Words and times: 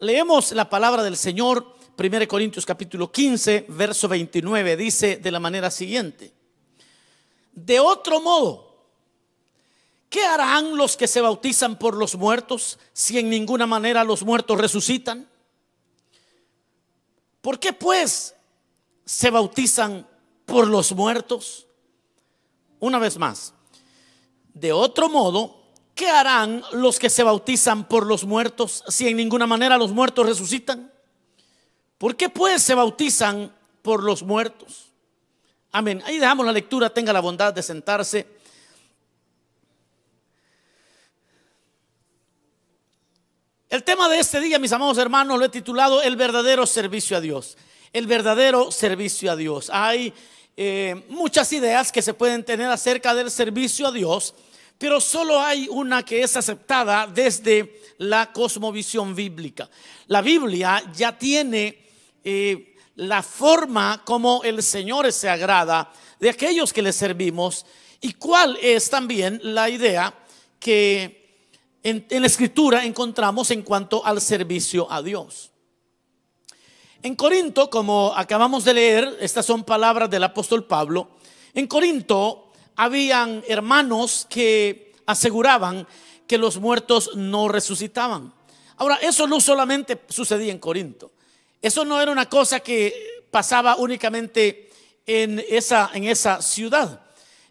Leemos 0.00 0.50
la 0.52 0.68
palabra 0.68 1.04
del 1.04 1.16
Señor, 1.16 1.76
1 1.96 2.28
Corintios 2.28 2.66
capítulo 2.66 3.12
15, 3.12 3.66
verso 3.68 4.08
29, 4.08 4.76
dice 4.76 5.16
de 5.18 5.30
la 5.30 5.38
manera 5.38 5.70
siguiente. 5.70 6.32
De 7.52 7.78
otro 7.78 8.20
modo, 8.20 8.88
¿qué 10.10 10.24
harán 10.24 10.76
los 10.76 10.96
que 10.96 11.06
se 11.06 11.20
bautizan 11.20 11.78
por 11.78 11.94
los 11.94 12.16
muertos 12.16 12.78
si 12.92 13.20
en 13.20 13.30
ninguna 13.30 13.68
manera 13.68 14.02
los 14.02 14.24
muertos 14.24 14.60
resucitan? 14.60 15.28
¿Por 17.40 17.60
qué 17.60 17.72
pues 17.72 18.34
se 19.04 19.30
bautizan 19.30 20.08
por 20.44 20.66
los 20.66 20.90
muertos? 20.92 21.68
Una 22.80 22.98
vez 22.98 23.16
más, 23.16 23.54
de 24.52 24.72
otro 24.72 25.08
modo, 25.08 25.63
¿qué 25.94 26.08
harán 26.08 26.62
los 26.72 26.98
que 26.98 27.10
se 27.10 27.22
bautizan 27.22 27.88
por 27.88 28.06
los 28.06 28.24
muertos 28.24 28.84
si 28.88 29.08
en 29.08 29.16
ninguna 29.16 29.46
manera 29.46 29.78
los 29.78 29.92
muertos 29.92 30.26
resucitan? 30.26 30.92
¿Por 31.98 32.16
qué 32.16 32.28
pues 32.28 32.62
se 32.62 32.74
bautizan 32.74 33.54
por 33.82 34.02
los 34.02 34.22
muertos? 34.22 34.92
Amén. 35.72 36.02
Ahí 36.06 36.18
dejamos 36.18 36.46
la 36.46 36.52
lectura, 36.52 36.90
tenga 36.90 37.12
la 37.12 37.20
bondad 37.20 37.52
de 37.52 37.62
sentarse. 37.62 38.26
El 43.68 43.82
tema 43.82 44.08
de 44.08 44.20
este 44.20 44.40
día, 44.40 44.60
mis 44.60 44.70
amados 44.70 44.98
hermanos, 44.98 45.36
lo 45.36 45.44
he 45.44 45.48
titulado 45.48 46.00
El 46.00 46.14
verdadero 46.14 46.64
servicio 46.64 47.16
a 47.16 47.20
Dios. 47.20 47.56
El 47.92 48.06
verdadero 48.06 48.70
servicio 48.70 49.32
a 49.32 49.36
Dios. 49.36 49.68
Hay 49.72 50.14
eh, 50.56 51.04
muchas 51.08 51.52
ideas 51.52 51.90
que 51.90 52.00
se 52.00 52.14
pueden 52.14 52.44
tener 52.44 52.70
acerca 52.70 53.12
del 53.14 53.32
servicio 53.32 53.88
a 53.88 53.90
Dios, 53.90 54.34
pero 54.78 55.00
solo 55.00 55.40
hay 55.40 55.68
una 55.70 56.02
que 56.02 56.22
es 56.22 56.36
aceptada 56.36 57.06
desde 57.06 57.80
la 57.98 58.32
cosmovisión 58.32 59.14
bíblica. 59.14 59.68
La 60.08 60.20
Biblia 60.20 60.82
ya 60.94 61.16
tiene 61.16 61.78
eh, 62.22 62.76
la 62.96 63.22
forma 63.22 64.02
como 64.04 64.42
el 64.44 64.62
Señor 64.62 65.10
se 65.12 65.28
agrada 65.28 65.92
de 66.18 66.30
aquellos 66.30 66.72
que 66.72 66.82
le 66.82 66.92
servimos 66.92 67.66
y 68.00 68.14
cuál 68.14 68.58
es 68.60 68.90
también 68.90 69.40
la 69.42 69.68
idea 69.70 70.14
que 70.58 71.48
en, 71.82 72.06
en 72.08 72.20
la 72.20 72.26
escritura 72.26 72.84
encontramos 72.84 73.50
en 73.50 73.62
cuanto 73.62 74.04
al 74.04 74.20
servicio 74.20 74.90
a 74.90 75.02
Dios. 75.02 75.50
En 77.02 77.14
Corinto, 77.16 77.68
como 77.68 78.14
acabamos 78.16 78.64
de 78.64 78.74
leer, 78.74 79.18
estas 79.20 79.44
son 79.44 79.62
palabras 79.62 80.08
del 80.08 80.24
apóstol 80.24 80.64
Pablo, 80.66 81.10
en 81.52 81.66
Corinto 81.66 82.43
habían 82.76 83.42
hermanos 83.48 84.26
que 84.28 84.92
aseguraban 85.06 85.86
que 86.26 86.38
los 86.38 86.58
muertos 86.58 87.10
no 87.14 87.48
resucitaban. 87.48 88.32
Ahora, 88.76 88.96
eso 88.96 89.26
no 89.26 89.40
solamente 89.40 90.00
sucedía 90.08 90.52
en 90.52 90.58
Corinto. 90.58 91.12
Eso 91.60 91.84
no 91.84 92.00
era 92.00 92.10
una 92.10 92.28
cosa 92.28 92.60
que 92.60 93.24
pasaba 93.30 93.76
únicamente 93.76 94.70
en 95.06 95.42
esa, 95.48 95.90
en 95.94 96.04
esa 96.04 96.42
ciudad. 96.42 97.00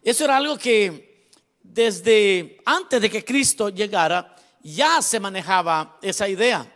Eso 0.02 0.24
era 0.24 0.36
algo 0.36 0.58
que 0.58 1.28
desde 1.62 2.58
antes 2.64 3.00
de 3.00 3.10
que 3.10 3.24
Cristo 3.24 3.70
llegara 3.70 4.36
ya 4.62 5.00
se 5.02 5.20
manejaba 5.20 5.98
esa 6.02 6.28
idea 6.28 6.70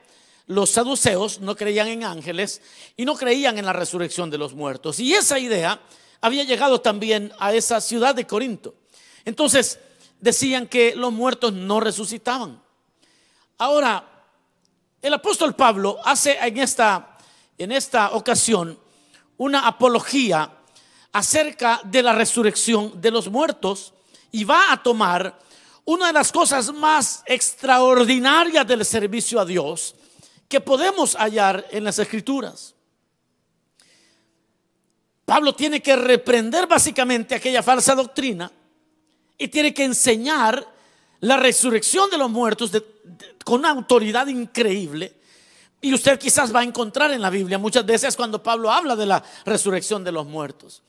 los 0.49 0.71
saduceos 0.71 1.41
no 1.41 1.55
creían 1.55 1.89
en 1.89 2.05
ángeles 2.05 2.61
y 2.97 3.05
no 3.05 3.15
creían 3.15 3.59
en 3.59 3.67
la 3.67 3.73
resurrección 3.73 4.31
de 4.31 4.39
los 4.39 4.55
muertos. 4.55 4.99
Y 4.99 5.15
esa 5.15 5.39
idea 5.39 5.81
había 6.21 6.45
llegado 6.45 6.81
también 6.81 7.33
a 7.39 7.53
esa 7.53 7.81
ciudad 7.81 8.15
de 8.15 8.27
Corinto. 8.27 8.75
Entonces 9.25 9.79
decían 10.21 10.67
que 10.67 10.95
los 10.95 11.13
muertos 11.13 11.53
no 11.53 11.81
resucitaban. 11.81 12.61
Ahora, 13.59 14.05
el 15.01 15.15
apóstol 15.15 15.55
Pablo 15.55 15.99
hace 16.05 16.39
en 16.41 16.59
esta, 16.59 17.19
en 17.57 17.73
esta 17.73 18.13
ocasión 18.13 18.79
una 19.37 19.67
apología 19.67 20.51
acerca 21.13 21.81
de 21.85 22.03
la 22.03 22.13
resurrección 22.13 23.01
de 23.01 23.11
los 23.11 23.29
muertos 23.29 23.95
y 24.31 24.45
va 24.45 24.73
a 24.73 24.83
tomar 24.83 25.39
una 25.85 26.09
de 26.09 26.13
las 26.13 26.33
cosas 26.33 26.73
más 26.73 27.23
extraordinarias 27.27 28.67
del 28.67 28.85
servicio 28.85 29.41
a 29.41 29.45
Dios 29.45 29.95
que 30.49 30.61
podemos 30.61 31.15
hallar 31.17 31.67
en 31.71 31.85
las 31.85 31.99
escrituras. 31.99 32.75
Pablo 35.29 35.55
tiene 35.55 35.83
que 35.83 35.95
reprender 35.95 36.67
básicamente 36.67 37.35
aquella 37.35 37.63
falsa 37.63 37.95
doctrina 37.95 38.51
y 39.37 39.49
tiene 39.49 39.75
que 39.75 39.85
enseñar 39.85 40.67
la 41.21 41.37
resurrección 41.37 42.09
de 42.09 42.17
los 42.17 42.31
muertos 42.31 42.73
con 43.45 43.67
autoridad 43.67 44.27
increíble. 44.29 45.13
Y 45.83 45.93
usted 45.93 46.19
quizás 46.19 46.55
va 46.55 46.61
a 46.61 46.65
encontrar 46.65 47.11
en 47.11 47.21
la 47.21 47.29
Biblia 47.29 47.59
muchas 47.59 47.85
veces 47.85 48.17
cuando 48.17 48.43
Pablo 48.43 48.73
habla 48.73 48.97
de 48.97 49.05
la 49.05 49.23
resurrección 49.45 50.03
de 50.03 50.13
los 50.13 50.25
muertos. 50.25 50.81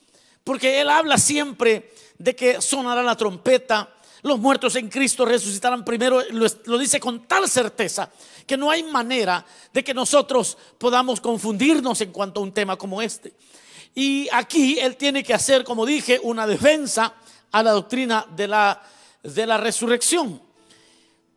Porque 0.45 0.79
él 0.79 0.89
habla 0.89 1.17
siempre 1.17 1.91
de 2.17 2.33
que 2.33 2.61
sonará 2.61 3.03
la 3.03 3.17
trompeta, 3.17 3.93
los 4.21 4.39
muertos 4.39 4.73
en 4.77 4.87
Cristo 4.87 5.25
resucitarán 5.25 5.83
primero, 5.83 6.21
lo, 6.31 6.77
dice 6.77 7.01
con 7.01 7.27
tal 7.27 7.49
certeza 7.49 8.09
que 8.47 8.55
no 8.55 8.71
hay 8.71 8.83
manera 8.83 9.45
de 9.73 9.83
que 9.83 9.93
nosotros 9.93 10.57
podamos 10.77 11.19
confundirnos 11.19 11.99
en 11.99 12.13
cuanto 12.13 12.39
a 12.39 12.43
un 12.43 12.53
tema 12.53 12.77
como 12.77 13.01
este. 13.01 13.33
Y 13.95 14.27
aquí 14.31 14.79
él 14.79 14.95
tiene 14.95 15.23
que 15.23 15.33
hacer, 15.33 15.63
como 15.63 15.85
dije, 15.85 16.19
una 16.23 16.47
defensa 16.47 17.13
a 17.51 17.63
la 17.63 17.71
doctrina 17.71 18.25
de 18.35 18.47
la, 18.47 18.81
de 19.23 19.45
la 19.45 19.57
resurrección. 19.57 20.41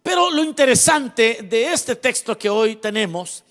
Pero 0.03 0.31
lo 0.31 0.43
interesante 0.43 1.41
de 1.43 1.73
este 1.73 1.97
texto 1.97 2.37
que 2.37 2.51
hoy 2.51 2.77
tenemos 2.77 3.45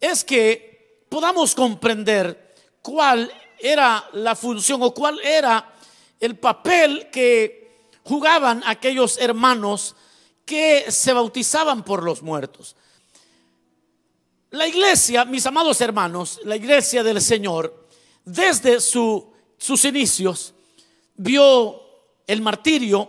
es 0.00 0.24
que 0.24 1.04
podamos 1.08 1.54
comprender 1.54 2.54
cuál 2.82 3.32
era 3.58 4.08
la 4.12 4.36
función 4.36 4.82
o 4.82 4.94
cuál 4.94 5.18
era 5.20 5.72
el 6.20 6.38
papel 6.38 7.08
que 7.10 7.90
jugaban 8.04 8.62
aquellos 8.66 9.18
hermanos 9.18 9.96
que 10.44 10.90
se 10.90 11.12
bautizaban 11.12 11.82
por 11.82 12.02
los 12.02 12.22
muertos. 12.22 12.76
La 14.50 14.68
iglesia, 14.68 15.24
mis 15.24 15.44
amados 15.44 15.80
hermanos, 15.80 16.40
la 16.44 16.56
iglesia 16.56 17.02
del 17.02 17.20
Señor, 17.20 17.85
desde 18.26 18.80
sus 18.80 19.84
inicios, 19.84 20.52
vio 21.14 21.80
el 22.26 22.42
martirio, 22.42 23.08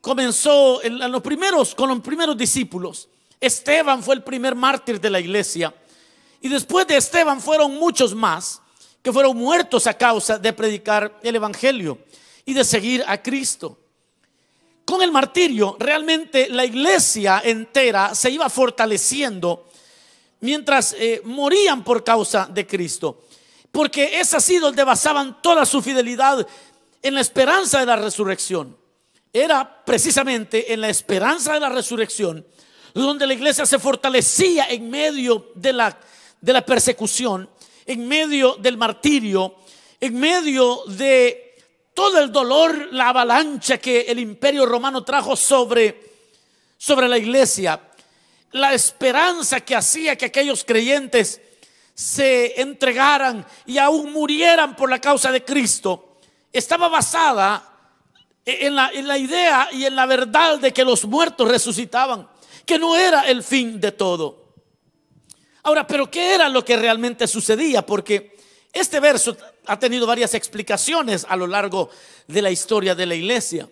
comenzó 0.00 0.82
en, 0.82 0.98
los 1.10 1.22
primeros, 1.22 1.74
con 1.74 1.88
los 1.88 2.00
primeros 2.00 2.36
discípulos. 2.36 3.08
Esteban 3.40 4.02
fue 4.02 4.16
el 4.16 4.22
primer 4.22 4.54
mártir 4.54 5.00
de 5.00 5.10
la 5.10 5.18
iglesia. 5.18 5.74
Y 6.42 6.48
después 6.48 6.86
de 6.86 6.98
Esteban 6.98 7.40
fueron 7.40 7.74
muchos 7.74 8.14
más 8.14 8.60
que 9.02 9.12
fueron 9.12 9.36
muertos 9.36 9.86
a 9.86 9.94
causa 9.94 10.38
de 10.38 10.52
predicar 10.52 11.18
el 11.22 11.36
Evangelio 11.36 11.98
y 12.44 12.52
de 12.52 12.64
seguir 12.64 13.02
a 13.06 13.22
Cristo. 13.22 13.78
Con 14.84 15.00
el 15.02 15.10
martirio, 15.10 15.76
realmente 15.78 16.48
la 16.50 16.66
iglesia 16.66 17.40
entera 17.42 18.14
se 18.14 18.30
iba 18.30 18.48
fortaleciendo 18.50 19.70
mientras 20.40 20.94
eh, 20.98 21.22
morían 21.24 21.82
por 21.82 22.04
causa 22.04 22.46
de 22.52 22.66
Cristo. 22.66 23.24
Porque 23.74 24.20
es 24.20 24.32
así 24.32 24.58
donde 24.58 24.84
basaban 24.84 25.42
toda 25.42 25.66
su 25.66 25.82
fidelidad 25.82 26.46
en 27.02 27.14
la 27.14 27.20
esperanza 27.20 27.80
de 27.80 27.86
la 27.86 27.96
resurrección. 27.96 28.78
Era 29.32 29.84
precisamente 29.84 30.72
en 30.72 30.80
la 30.80 30.88
esperanza 30.88 31.52
de 31.52 31.60
la 31.60 31.68
resurrección 31.68 32.46
donde 32.94 33.26
la 33.26 33.34
iglesia 33.34 33.66
se 33.66 33.80
fortalecía 33.80 34.66
en 34.70 34.88
medio 34.88 35.50
de 35.56 35.72
la, 35.72 35.98
de 36.40 36.52
la 36.52 36.64
persecución, 36.64 37.50
en 37.84 38.06
medio 38.06 38.54
del 38.54 38.76
martirio, 38.76 39.56
en 40.00 40.20
medio 40.20 40.84
de 40.86 41.56
todo 41.92 42.20
el 42.20 42.30
dolor, 42.30 42.92
la 42.92 43.08
avalancha 43.08 43.78
que 43.78 44.02
el 44.02 44.20
imperio 44.20 44.66
romano 44.66 45.02
trajo 45.02 45.34
sobre, 45.34 46.12
sobre 46.78 47.08
la 47.08 47.18
iglesia, 47.18 47.80
la 48.52 48.72
esperanza 48.72 49.60
que 49.60 49.74
hacía 49.74 50.16
que 50.16 50.26
aquellos 50.26 50.62
creyentes 50.64 51.40
se 51.94 52.60
entregaran 52.60 53.46
y 53.66 53.78
aún 53.78 54.12
murieran 54.12 54.74
por 54.74 54.90
la 54.90 55.00
causa 55.00 55.30
de 55.30 55.44
Cristo, 55.44 56.18
estaba 56.52 56.88
basada 56.88 57.70
en 58.44 58.74
la, 58.74 58.90
en 58.92 59.08
la 59.08 59.16
idea 59.16 59.68
y 59.72 59.84
en 59.84 59.96
la 59.96 60.06
verdad 60.06 60.58
de 60.58 60.72
que 60.72 60.84
los 60.84 61.04
muertos 61.04 61.48
resucitaban, 61.48 62.28
que 62.66 62.78
no 62.78 62.96
era 62.96 63.22
el 63.22 63.42
fin 63.42 63.80
de 63.80 63.92
todo. 63.92 64.44
Ahora, 65.62 65.86
pero 65.86 66.10
¿qué 66.10 66.34
era 66.34 66.48
lo 66.48 66.64
que 66.64 66.76
realmente 66.76 67.26
sucedía? 67.26 67.86
Porque 67.86 68.36
este 68.72 69.00
verso 69.00 69.36
ha 69.66 69.78
tenido 69.78 70.06
varias 70.06 70.34
explicaciones 70.34 71.24
a 71.28 71.36
lo 71.36 71.46
largo 71.46 71.88
de 72.26 72.42
la 72.42 72.50
historia 72.50 72.94
de 72.94 73.06
la 73.06 73.14
iglesia. 73.14 73.68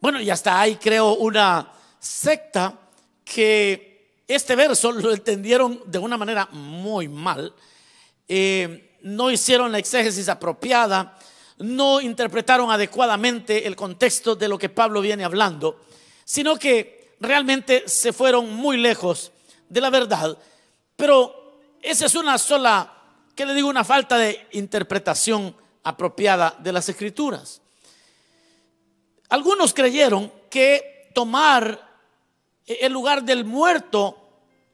Bueno, 0.00 0.20
y 0.20 0.30
hasta 0.30 0.60
ahí 0.60 0.76
creo 0.76 1.14
una 1.14 1.72
secta 1.98 2.78
que 3.24 3.95
este 4.26 4.56
verso 4.56 4.92
lo 4.92 5.12
entendieron 5.12 5.82
de 5.86 5.98
una 5.98 6.16
manera 6.16 6.46
muy 6.52 7.08
mal. 7.08 7.54
Eh, 8.28 8.98
no 9.02 9.30
hicieron 9.30 9.70
la 9.70 9.78
exégesis 9.78 10.28
apropiada, 10.28 11.16
no 11.58 12.00
interpretaron 12.00 12.70
adecuadamente 12.70 13.66
el 13.66 13.76
contexto 13.76 14.34
de 14.34 14.48
lo 14.48 14.58
que 14.58 14.68
Pablo 14.68 15.00
viene 15.00 15.24
hablando, 15.24 15.80
sino 16.24 16.58
que 16.58 17.14
realmente 17.20 17.84
se 17.88 18.12
fueron 18.12 18.52
muy 18.52 18.76
lejos 18.76 19.32
de 19.68 19.80
la 19.80 19.90
verdad, 19.90 20.36
pero 20.96 21.60
esa 21.80 22.06
es 22.06 22.14
una 22.14 22.36
sola, 22.36 22.92
que 23.34 23.46
le 23.46 23.54
digo, 23.54 23.68
una 23.68 23.84
falta 23.84 24.18
de 24.18 24.48
interpretación 24.52 25.54
apropiada 25.84 26.56
de 26.58 26.72
las 26.72 26.88
escrituras. 26.88 27.60
Algunos 29.28 29.72
creyeron 29.72 30.32
que 30.50 31.10
tomar 31.14 31.85
el 32.66 32.92
lugar 32.92 33.22
del 33.22 33.44
muerto 33.44 34.26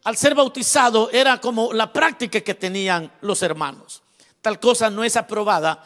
al 0.05 0.17
ser 0.17 0.35
bautizado 0.35 1.11
era 1.11 1.41
como 1.41 1.73
la 1.73 1.93
práctica 1.93 2.41
que 2.41 2.55
tenían 2.55 3.13
los 3.21 3.43
hermanos. 3.43 4.03
Tal 4.41 4.59
cosa 4.59 4.91
no 4.91 5.05
es 5.05 5.17
aprobada 5.17 5.85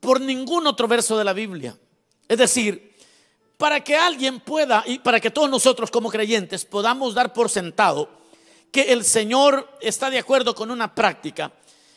por 0.00 0.20
ningún 0.20 0.66
otro 0.66 0.86
verso 0.86 1.18
de 1.18 1.24
la 1.24 1.32
Biblia. 1.32 1.76
Es 2.28 2.38
decir, 2.38 2.94
para 3.56 3.82
que 3.82 3.96
alguien 3.96 4.40
pueda 4.40 4.84
y 4.86 5.00
para 5.00 5.18
que 5.18 5.30
todos 5.30 5.50
nosotros 5.50 5.90
como 5.90 6.10
creyentes 6.10 6.64
podamos 6.64 7.14
dar 7.14 7.32
por 7.32 7.50
sentado 7.50 8.08
que 8.70 8.92
el 8.92 9.04
Señor 9.04 9.76
está 9.80 10.10
de 10.10 10.18
acuerdo 10.18 10.54
con 10.54 10.70
una 10.70 10.94
práctica, 10.94 11.50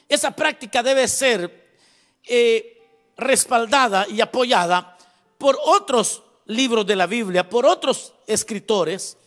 esa 0.08 0.32
práctica 0.32 0.82
debe 0.82 1.08
ser 1.08 1.76
eh, 2.24 2.82
respaldada 3.18 4.08
y 4.10 4.22
apoyada 4.22 4.98
por 5.38 5.60
otros 5.64 6.24
libros 6.52 6.86
de 6.86 6.96
la 6.96 7.08
Biblia, 7.08 7.50
por 7.50 7.66
otros 7.66 8.14
escritores 8.28 9.18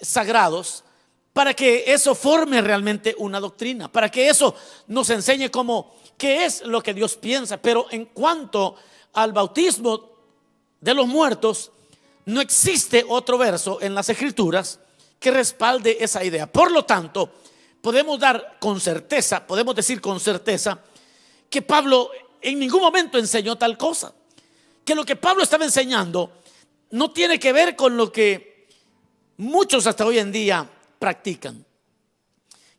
sagrados, 0.00 0.84
para 1.32 1.54
que 1.54 1.92
eso 1.92 2.14
forme 2.14 2.60
realmente 2.60 3.14
una 3.18 3.38
doctrina, 3.38 3.90
para 3.90 4.10
que 4.10 4.28
eso 4.28 4.54
nos 4.88 5.10
enseñe 5.10 5.50
cómo, 5.50 5.94
qué 6.18 6.44
es 6.44 6.62
lo 6.62 6.82
que 6.82 6.94
Dios 6.94 7.16
piensa. 7.16 7.58
Pero 7.58 7.86
en 7.90 8.06
cuanto 8.06 8.74
al 9.12 9.32
bautismo 9.32 10.10
de 10.80 10.94
los 10.94 11.06
muertos, 11.06 11.70
no 12.26 12.40
existe 12.40 13.04
otro 13.08 13.38
verso 13.38 13.78
en 13.80 13.94
las 13.94 14.08
escrituras 14.08 14.80
que 15.18 15.30
respalde 15.30 15.98
esa 16.00 16.24
idea. 16.24 16.50
Por 16.50 16.72
lo 16.72 16.84
tanto, 16.84 17.30
podemos 17.80 18.18
dar 18.18 18.56
con 18.58 18.80
certeza, 18.80 19.46
podemos 19.46 19.74
decir 19.74 20.00
con 20.00 20.18
certeza, 20.18 20.80
que 21.48 21.62
Pablo 21.62 22.10
en 22.40 22.58
ningún 22.58 22.80
momento 22.80 23.18
enseñó 23.18 23.56
tal 23.56 23.76
cosa 23.76 24.12
que 24.84 24.94
lo 24.94 25.04
que 25.04 25.16
Pablo 25.16 25.42
estaba 25.42 25.64
enseñando 25.64 26.32
no 26.90 27.12
tiene 27.12 27.38
que 27.38 27.52
ver 27.52 27.76
con 27.76 27.96
lo 27.96 28.12
que 28.12 28.68
muchos 29.36 29.86
hasta 29.86 30.04
hoy 30.04 30.18
en 30.18 30.32
día 30.32 30.68
practican. 30.98 31.64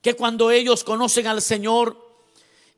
Que 0.02 0.16
cuando 0.16 0.52
ellos 0.52 0.84
conocen 0.84 1.28
al 1.28 1.42
Señor 1.42 1.98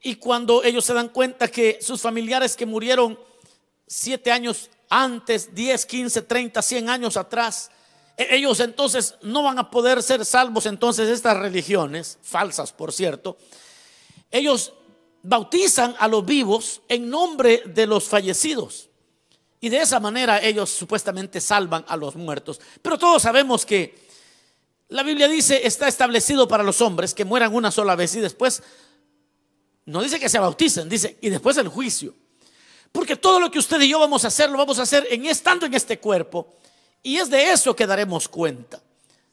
y 0.01 0.15
cuando 0.15 0.63
ellos 0.63 0.85
se 0.85 0.93
dan 0.93 1.09
cuenta 1.09 1.47
que 1.47 1.79
sus 1.81 2.01
familiares 2.01 2.55
que 2.55 2.65
murieron 2.65 3.17
siete 3.87 4.31
años 4.31 4.69
antes, 4.89 5.55
10, 5.55 5.85
15, 5.85 6.21
30, 6.23 6.61
100 6.61 6.89
años 6.89 7.17
atrás, 7.17 7.71
e-, 8.17 8.35
ellos 8.35 8.59
entonces 8.59 9.15
no 9.21 9.43
van 9.43 9.59
a 9.59 9.69
poder 9.71 10.03
ser 10.03 10.25
salvos. 10.25 10.65
Entonces 10.65 11.09
estas 11.09 11.37
religiones, 11.37 12.19
falsas 12.21 12.71
por 12.71 12.91
cierto, 12.91 13.37
ellos 14.29 14.73
bautizan 15.21 15.95
a 15.99 16.07
los 16.07 16.25
vivos 16.25 16.81
en 16.87 17.09
nombre 17.09 17.63
de 17.65 17.87
los 17.87 18.05
fallecidos. 18.05 18.89
Y 19.63 19.69
de 19.69 19.77
esa 19.77 20.01
manera 20.01 20.41
ellos 20.41 20.69
supuestamente 20.69 21.39
salvan 21.39 21.85
a 21.87 21.95
los 21.95 22.17
muertos. 22.17 22.59
Pero 22.81 22.97
todos 22.97 23.21
sabemos 23.21 23.65
que 23.65 23.97
la 24.89 25.03
Biblia 25.03 25.29
dice, 25.29 25.65
está 25.65 25.87
establecido 25.87 26.49
para 26.49 26.63
los 26.63 26.81
hombres 26.81 27.13
que 27.13 27.23
mueran 27.23 27.55
una 27.55 27.71
sola 27.71 27.95
vez 27.95 28.13
y 28.15 28.19
después, 28.19 28.61
no 29.85 30.03
dice 30.03 30.19
que 30.19 30.27
se 30.27 30.37
bauticen, 30.37 30.89
dice, 30.89 31.17
y 31.21 31.29
después 31.29 31.55
el 31.55 31.69
juicio. 31.69 32.13
Porque 32.91 33.15
todo 33.15 33.39
lo 33.39 33.49
que 33.49 33.57
usted 33.57 33.79
y 33.79 33.87
yo 33.87 33.99
vamos 33.99 34.25
a 34.25 34.27
hacer, 34.27 34.49
lo 34.49 34.57
vamos 34.57 34.79
a 34.79 34.81
hacer 34.81 35.07
en 35.09 35.27
estando 35.27 35.65
en 35.65 35.75
este 35.75 35.97
cuerpo. 35.97 36.57
Y 37.01 37.15
es 37.15 37.29
de 37.29 37.51
eso 37.51 37.73
que 37.73 37.87
daremos 37.87 38.27
cuenta. 38.27 38.81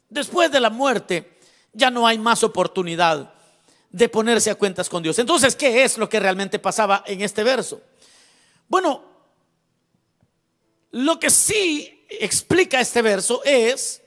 Después 0.07 0.49
de 0.49 0.61
la 0.61 0.69
muerte, 0.69 1.39
ya 1.73 1.91
no 1.91 2.07
hay 2.07 2.17
más 2.17 2.41
oportunidad 2.45 3.33
de 3.89 4.07
ponerse 4.07 4.49
a 4.49 4.55
cuentas 4.55 4.87
con 4.87 5.03
Dios. 5.03 5.19
Entonces, 5.19 5.57
¿qué 5.57 5.83
es 5.83 5.97
lo 5.97 6.07
que 6.07 6.21
realmente 6.21 6.57
pasaba 6.57 7.03
en 7.05 7.19
este 7.19 7.43
verso? 7.43 7.81
Bueno, 8.69 9.10
lo 10.91 11.19
que 11.19 11.29
sí 11.29 12.05
explica 12.09 12.79
este 12.79 13.01
verso 13.01 13.41
es 13.43 14.01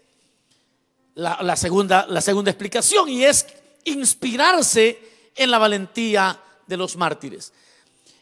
la, 1.15 1.57
segunda, 1.57 2.07
la 2.09 2.21
segunda 2.21 2.51
explicación 2.51 3.09
y 3.09 3.25
es 3.25 3.47
inspirarse 3.85 5.31
en 5.35 5.51
la 5.51 5.59
valentía 5.59 6.39
de 6.67 6.77
los 6.77 6.97
mártires. 6.97 7.53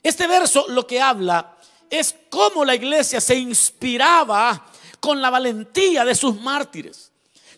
Este 0.03 0.27
verso 0.27 0.67
lo 0.69 0.87
que 0.87 1.01
habla 1.01 1.57
es 1.89 2.15
cómo 2.31 2.65
la 2.65 2.75
iglesia 2.75 3.21
se 3.21 3.37
inspiraba 3.37 4.67
con 5.01 5.21
la 5.21 5.31
valentía 5.31 6.05
de 6.05 6.15
sus 6.15 6.41
mártires. 6.41 7.11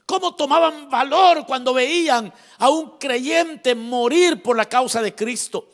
Cómo 0.06 0.34
tomaban 0.34 0.90
valor 0.90 1.46
cuando 1.46 1.72
veían 1.72 2.32
a 2.58 2.68
un 2.68 2.98
creyente 2.98 3.74
morir 3.74 4.42
por 4.42 4.56
la 4.56 4.68
causa 4.68 5.00
de 5.00 5.14
Cristo. 5.14 5.68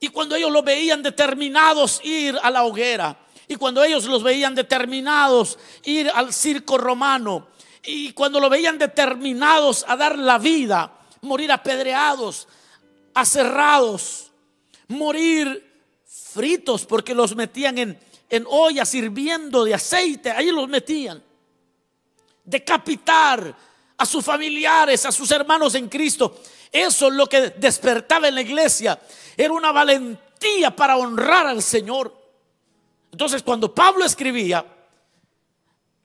Y 0.00 0.08
cuando 0.08 0.36
ellos 0.36 0.52
lo 0.52 0.62
veían 0.62 1.02
determinados 1.02 2.00
ir 2.04 2.38
a 2.42 2.50
la 2.50 2.64
hoguera 2.64 3.18
y 3.48 3.56
cuando 3.56 3.82
ellos 3.82 4.04
los 4.04 4.22
veían 4.22 4.54
determinados 4.54 5.58
ir 5.84 6.10
al 6.14 6.32
circo 6.32 6.76
romano, 6.78 7.48
y 7.82 8.12
cuando 8.12 8.38
lo 8.38 8.50
veían 8.50 8.76
determinados 8.76 9.84
a 9.88 9.96
dar 9.96 10.18
la 10.18 10.38
vida, 10.38 10.92
morir 11.22 11.50
apedreados, 11.50 12.46
aserrados, 13.14 14.30
morir 14.88 15.64
fritos 16.06 16.84
porque 16.84 17.14
los 17.14 17.34
metían 17.34 17.78
en, 17.78 17.98
en 18.28 18.44
ollas 18.48 18.94
hirviendo 18.94 19.64
de 19.64 19.74
aceite, 19.74 20.30
ahí 20.30 20.50
los 20.50 20.68
metían. 20.68 21.22
Decapitar 22.44 23.56
a 23.96 24.06
sus 24.06 24.24
familiares, 24.24 25.06
a 25.06 25.12
sus 25.12 25.30
hermanos 25.30 25.74
en 25.74 25.88
Cristo. 25.88 26.40
Eso 26.70 27.08
es 27.08 27.14
lo 27.14 27.26
que 27.26 27.50
despertaba 27.50 28.28
en 28.28 28.34
la 28.34 28.42
iglesia. 28.42 29.00
Era 29.36 29.52
una 29.52 29.72
valentía 29.72 30.74
para 30.74 30.96
honrar 30.96 31.46
al 31.46 31.62
Señor. 31.62 32.17
Entonces, 33.18 33.42
cuando 33.42 33.74
Pablo 33.74 34.04
escribía, 34.04 34.64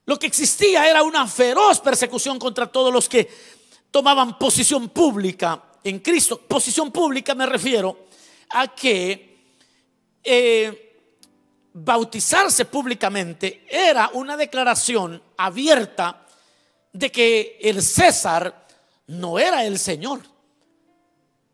lo 0.06 0.18
que 0.18 0.25
existía 0.25 0.89
era 0.89 1.04
una 1.04 1.27
feroz 1.27 1.80
persecución 1.80 2.39
contra 2.39 2.65
todos 2.65 2.92
los 2.92 3.07
que 3.07 3.30
tomaban 3.92 4.39
posición 4.39 4.89
pública 4.89 5.63
en 5.83 6.00
Cristo. 6.00 6.42
Posición 6.42 6.92
pública 6.92 7.36
me 7.36 7.45
refiero 7.45 8.07
a 8.50 8.74
que 8.74 9.45
eh, 10.24 10.98
bautizarse 11.74 12.65
públicamente 12.65 13.63
era 13.69 14.10
una 14.13 14.36
declaración 14.36 15.21
abierta 15.38 16.25
de 16.92 17.12
que 17.12 17.60
el 17.62 17.83
César 17.83 18.65
no 19.06 19.38
era 19.38 19.63
el 19.63 19.77
Señor. 19.77 20.21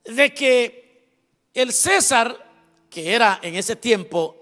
De 0.05 0.33
que 0.33 1.09
el 1.53 1.73
César, 1.73 2.49
que 2.89 3.13
era 3.13 3.41
en 3.43 3.55
ese 3.55 3.75
tiempo 3.75 4.38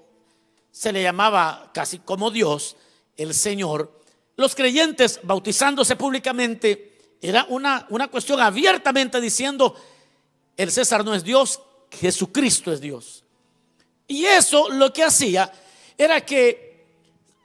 se 0.77 0.91
le 0.91 1.01
llamaba 1.01 1.71
casi 1.73 1.97
como 1.97 2.29
Dios, 2.29 2.75
el 3.15 3.33
Señor, 3.33 3.99
los 4.35 4.53
creyentes 4.53 5.19
bautizándose 5.23 5.95
públicamente 5.95 7.15
era 7.19 7.47
una, 7.49 7.87
una 7.89 8.09
cuestión 8.09 8.39
abiertamente 8.39 9.19
diciendo, 9.19 9.73
el 10.55 10.71
César 10.71 11.03
no 11.03 11.15
es 11.15 11.23
Dios, 11.23 11.59
Jesucristo 11.89 12.71
es 12.71 12.79
Dios. 12.79 13.23
Y 14.07 14.25
eso 14.25 14.69
lo 14.69 14.93
que 14.93 15.03
hacía 15.03 15.51
era 15.97 16.21
que 16.23 16.85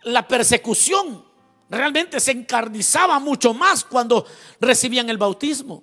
la 0.03 0.29
persecución 0.29 1.25
realmente 1.71 2.21
se 2.21 2.33
encarnizaba 2.33 3.19
mucho 3.19 3.55
más 3.55 3.83
cuando 3.83 4.27
recibían 4.61 5.09
el 5.09 5.17
bautismo. 5.17 5.83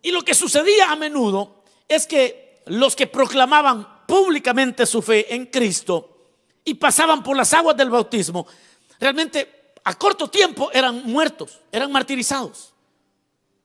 Y 0.00 0.12
lo 0.12 0.22
que 0.22 0.34
sucedía 0.34 0.92
a 0.92 0.96
menudo 0.96 1.64
es 1.88 2.06
que 2.06 2.62
los 2.66 2.94
que 2.94 3.08
proclamaban 3.08 3.91
públicamente 4.06 4.86
su 4.86 5.02
fe 5.02 5.34
en 5.34 5.46
Cristo 5.46 6.30
y 6.64 6.74
pasaban 6.74 7.22
por 7.22 7.36
las 7.36 7.52
aguas 7.52 7.76
del 7.76 7.90
bautismo, 7.90 8.46
realmente 9.00 9.74
a 9.84 9.94
corto 9.98 10.28
tiempo 10.28 10.70
eran 10.72 11.04
muertos, 11.04 11.60
eran 11.70 11.90
martirizados. 11.90 12.72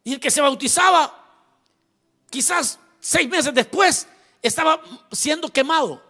Y 0.04 0.14
el 0.14 0.20
que 0.20 0.32
se 0.32 0.42
bautizaba, 0.42 1.14
quizás 2.30 2.80
seis 3.00 3.28
meses 3.30 3.54
después, 3.54 4.08
estaba 4.42 4.82
siendo 5.12 5.50
quemado, 5.50 6.02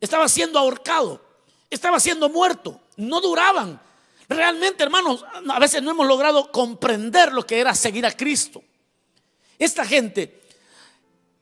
estaba 0.00 0.28
siendo 0.28 0.58
ahorcado, 0.58 1.20
estaba 1.70 1.98
siendo 2.00 2.28
muerto. 2.28 2.80
No 2.96 3.20
duraban. 3.20 3.80
Realmente, 4.28 4.84
hermanos, 4.84 5.24
a 5.48 5.58
veces 5.58 5.82
no 5.82 5.90
hemos 5.90 6.06
logrado 6.06 6.52
comprender 6.52 7.32
lo 7.32 7.46
que 7.46 7.58
era 7.58 7.74
seguir 7.74 8.06
a 8.06 8.12
Cristo. 8.12 8.62
Esta 9.58 9.84
gente 9.84 10.39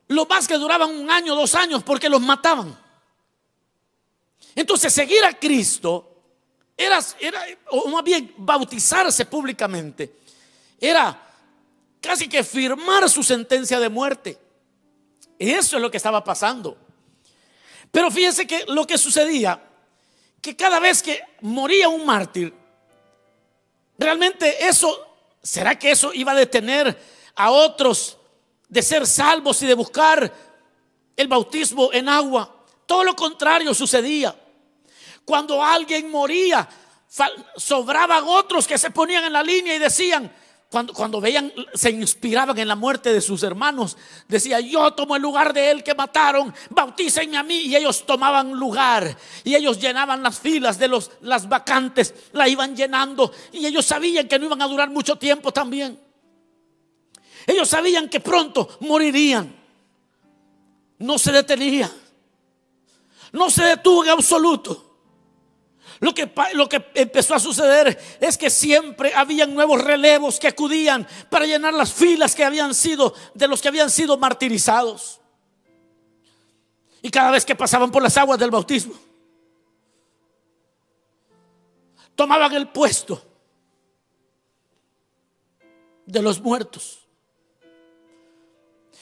lo 0.09 0.27
más 0.27 0.49
que 0.49 0.59
duraban 0.59 0.91
un 0.91 1.11
año, 1.11 1.35
dos 1.35 1.55
años, 1.55 1.83
porque 1.83 2.09
los 2.09 2.21
mataban. 2.21 2.77
Entonces, 4.55 4.93
seguir 4.93 5.25
a 5.25 5.39
Cristo 5.39 6.17
era, 6.77 6.99
era, 7.21 7.45
o 7.71 7.89
más 7.89 8.03
bien 8.03 8.35
bautizarse 8.37 9.27
públicamente, 9.27 10.17
era 10.81 11.21
casi 12.01 12.29
que 12.29 12.43
firmar 12.43 13.09
su 13.09 13.23
sentencia 13.23 13.79
de 13.79 13.89
muerte. 13.89 14.39
Eso 15.39 15.77
es 15.77 15.83
lo 15.83 15.91
que 15.91 15.99
estaba 15.99 16.25
pasando. 16.25 16.77
Pero 17.91 18.11
fíjense 18.11 18.47
que 18.47 18.65
lo 18.69 18.87
que 18.87 18.99
sucedía, 18.99 19.63
que 20.41 20.57
cada 20.57 20.81
vez 20.81 21.03
que 21.03 21.23
moría 21.41 21.89
un 21.89 22.05
mártir, 22.05 22.53
realmente 23.99 24.67
eso 24.67 25.09
¿Será 25.49 25.79
que 25.79 25.91
eso 25.91 26.13
iba 26.13 26.33
a 26.33 26.35
detener 26.35 26.95
a 27.35 27.51
otros 27.51 28.18
de 28.69 28.83
ser 28.83 29.07
salvos 29.07 29.63
y 29.63 29.67
de 29.67 29.75
buscar 29.75 30.33
el 31.17 31.29
bautismo 31.29 31.91
en 31.93 32.09
agua? 32.09 32.65
Todo 32.87 33.05
lo 33.05 33.15
contrario 33.15 33.75
sucedía. 33.75 34.35
Cuando 35.25 35.63
alguien 35.63 36.11
moría, 36.11 36.69
sobraban 37.57 38.25
otros 38.27 38.67
que 38.67 38.79
se 38.79 38.91
ponían 38.91 39.25
en 39.25 39.33
la 39.33 39.43
línea 39.43 39.75
y 39.75 39.79
decían, 39.79 40.33
cuando, 40.71 40.93
cuando, 40.93 41.21
veían, 41.21 41.51
se 41.73 41.91
inspiraban 41.91 42.59
en 42.59 42.69
la 42.69 42.77
muerte 42.77 43.13
de 43.13 43.23
sus 43.23 43.43
hermanos. 43.43 43.97
Decía, 44.27 44.61
yo 44.61 44.93
tomo 44.93 45.17
el 45.17 45.23
lugar 45.23 45.55
de 45.55 45.71
él 45.71 45.83
que 45.83 45.95
mataron, 45.95 46.55
bautícenme 46.69 47.39
a 47.39 47.43
mí. 47.43 47.61
Y 47.61 47.77
ellos 47.77 48.05
tomaban 48.05 48.53
lugar. 48.53 49.17
Y 49.45 49.55
ellos 49.55 49.79
llenaban 49.81 50.23
las 50.23 50.39
filas 50.39 50.79
de 50.79 50.89
los, 50.89 51.11
las 51.23 51.49
vacantes, 51.49 52.15
la 52.33 52.49
iban 52.49 52.77
llenando. 52.77 53.33
Y 53.53 53.65
ellos 53.65 53.87
sabían 53.87 54.29
que 54.29 54.39
no 54.39 54.45
iban 54.45 54.61
a 54.61 54.69
durar 54.69 54.91
mucho 54.91 55.17
tiempo 55.17 55.53
también. 55.53 55.99
Ellos 57.49 57.71
sabían 57.71 58.11
que 58.11 58.21
pronto 58.21 58.69
morirían. 58.81 59.57
No 60.99 61.19
se 61.19 61.33
detenía. 61.33 61.91
No 63.33 63.49
se 63.49 63.65
detuvo 63.65 64.05
en 64.05 64.11
absoluto. 64.11 64.85
Lo 66.01 66.13
que, 66.13 66.31
lo 66.53 66.69
que 66.69 66.91
empezó 66.95 67.35
a 67.35 67.41
suceder 67.41 67.99
es 68.21 68.37
que 68.37 68.51
siempre 68.51 69.15
habían 69.15 69.55
nuevos 69.55 69.83
relevos 69.83 70.39
que 70.39 70.47
acudían 70.47 71.09
para 71.31 71.47
llenar 71.47 71.73
las 71.73 71.91
filas 71.91 72.35
que 72.35 72.45
habían 72.45 72.75
sido 72.75 73.15
de 73.33 73.49
los 73.49 73.63
que 73.63 73.69
habían 73.69 73.89
sido 73.89 74.19
martirizados. 74.19 75.19
Y 77.01 77.11
cada 77.11 77.31
vez 77.31 77.47
que 77.47 77.57
pasaban 77.57 77.91
por 77.91 78.03
las 78.03 78.19
aguas 78.19 78.39
del 78.39 78.51
bautismo, 78.51 78.95
tomaban 82.15 82.53
el 82.53 82.69
puesto 82.69 83.23
de 86.05 86.21
los 86.21 86.43
muertos. 86.43 87.08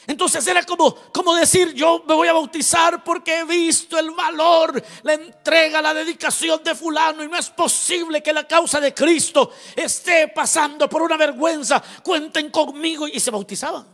Entonces 0.07 0.47
era 0.47 0.63
como, 0.63 0.95
como 1.13 1.35
decir, 1.35 1.75
yo 1.75 2.05
me 2.07 2.15
voy 2.15 2.29
a 2.29 2.33
bautizar 2.33 3.03
porque 3.03 3.41
he 3.41 3.45
visto 3.45 3.99
el 3.99 4.13
valor, 4.13 4.81
la 5.03 5.15
entrega, 5.15 5.83
la 5.83 5.93
dedicación 5.93 6.63
de 6.63 6.77
fulano 6.77 7.25
y 7.25 7.29
no 7.29 7.37
es 7.37 7.51
posible 7.51 8.23
que 8.23 8.33
la 8.33 8.47
causa 8.47 8.81
de 8.81 8.95
Cristo 8.95 9.51
esté 9.75 10.29
pasando 10.29 10.89
por 10.89 11.03
una 11.03 11.17
vergüenza. 11.17 11.83
Cuenten 12.05 12.51
conmigo 12.51 13.09
y 13.09 13.19
se 13.19 13.33
bautizaban. 13.33 13.85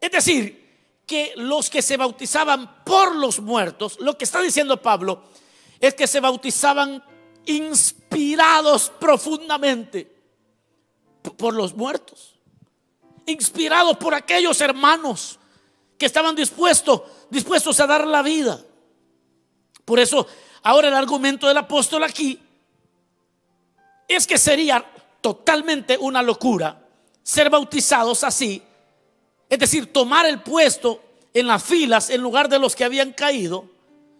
Es 0.00 0.10
decir, 0.10 1.02
que 1.06 1.32
los 1.36 1.70
que 1.70 1.80
se 1.80 1.96
bautizaban 1.96 2.84
por 2.84 3.16
los 3.16 3.40
muertos, 3.40 3.98
lo 4.00 4.18
que 4.18 4.24
está 4.24 4.42
diciendo 4.42 4.82
Pablo 4.82 5.22
es 5.80 5.94
que 5.94 6.06
se 6.06 6.20
bautizaban 6.20 7.02
inspirados 7.46 8.92
profundamente 9.00 10.14
por 11.38 11.54
los 11.54 11.74
muertos 11.74 12.37
inspirados 13.28 13.96
por 13.96 14.14
aquellos 14.14 14.60
hermanos 14.60 15.38
que 15.96 16.06
estaban 16.06 16.34
dispuestos, 16.34 17.02
dispuestos 17.30 17.78
a 17.80 17.86
dar 17.86 18.06
la 18.06 18.22
vida. 18.22 18.60
Por 19.84 19.98
eso, 19.98 20.26
ahora 20.62 20.88
el 20.88 20.94
argumento 20.94 21.48
del 21.48 21.56
apóstol 21.56 22.04
aquí 22.04 22.40
es 24.06 24.26
que 24.26 24.38
sería 24.38 24.84
totalmente 25.20 25.98
una 25.98 26.22
locura 26.22 26.86
ser 27.22 27.50
bautizados 27.50 28.24
así, 28.24 28.62
es 29.50 29.58
decir, 29.58 29.92
tomar 29.92 30.26
el 30.26 30.40
puesto 30.40 31.02
en 31.34 31.46
las 31.46 31.62
filas 31.62 32.10
en 32.10 32.22
lugar 32.22 32.48
de 32.48 32.58
los 32.58 32.74
que 32.74 32.84
habían 32.84 33.12
caído, 33.12 33.66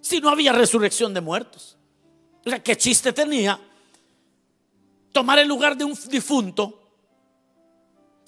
si 0.01 0.21
no 0.21 0.29
había 0.29 0.53
resurrección 0.53 1.15
de 1.15 1.21
muertos. 1.21 1.77
O 2.45 2.51
sea, 2.51 2.63
¿qué 2.63 2.77
chiste 2.77 3.13
tenía 3.13 3.61
tomar 5.13 5.39
el 5.39 5.49
lugar 5.49 5.77
de 5.77 5.85
un 5.85 5.99
difunto 6.09 6.88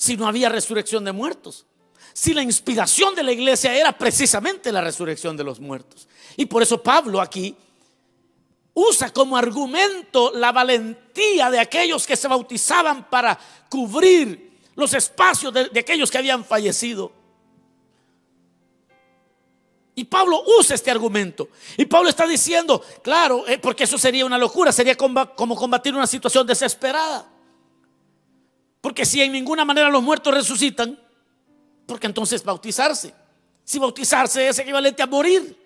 si 0.01 0.17
no 0.17 0.27
había 0.27 0.49
resurrección 0.49 1.05
de 1.05 1.13
muertos? 1.13 1.67
Si 2.15 2.33
la 2.33 2.43
inspiración 2.43 3.15
de 3.15 3.23
la 3.23 3.33
iglesia 3.33 3.77
era 3.77 3.93
precisamente 3.93 4.73
la 4.73 4.81
resurrección 4.81 5.37
de 5.37 5.45
los 5.45 5.61
muertos. 5.61 6.09
Y 6.39 6.47
por 6.47 6.63
eso 6.63 6.83
Pablo 6.83 7.21
aquí 7.21 7.55
usa 8.73 9.13
como 9.13 9.37
argumento 9.37 10.33
la 10.35 10.53
valentía 10.53 11.51
de 11.51 11.61
aquellos 11.61 12.07
que 12.07 12.17
se 12.17 12.29
bautizaban 12.29 13.11
para 13.11 13.39
cubrir 13.69 14.59
los 14.75 14.95
espacios 14.95 15.53
de, 15.53 15.79
aquellos 15.79 16.11
que 16.11 16.17
habían 16.17 16.47
fallecido. 16.47 17.13
Y 19.95 20.05
Pablo 20.05 20.43
usa 20.59 20.77
este 20.77 20.91
argumento. 20.91 21.51
Y 21.77 21.85
Pablo 21.85 22.09
está 22.09 22.27
diciendo, 22.27 22.83
claro, 23.03 23.47
eh, 23.47 23.59
porque 23.59 23.85
eso 23.85 23.99
sería 23.99 24.25
una 24.25 24.39
locura, 24.39 24.73
sería 24.73 24.97
como 24.97 25.57
combatir 25.57 25.95
una 25.95 26.07
situación 26.07 26.47
desesperada. 26.47 27.29
Porque 28.81 29.05
si 29.05 29.21
en 29.21 29.33
ninguna 29.33 29.65
manera 29.65 29.91
los 29.91 30.03
muertos 30.03 30.35
resucitan, 30.35 30.99
porque 31.87 32.07
entonces 32.07 32.43
bautizarse. 32.43 33.15
Si 33.65 33.79
bautizarse 33.79 34.49
es 34.49 34.59
equivalente 34.59 35.03
a 35.03 35.07
morir. 35.07 35.57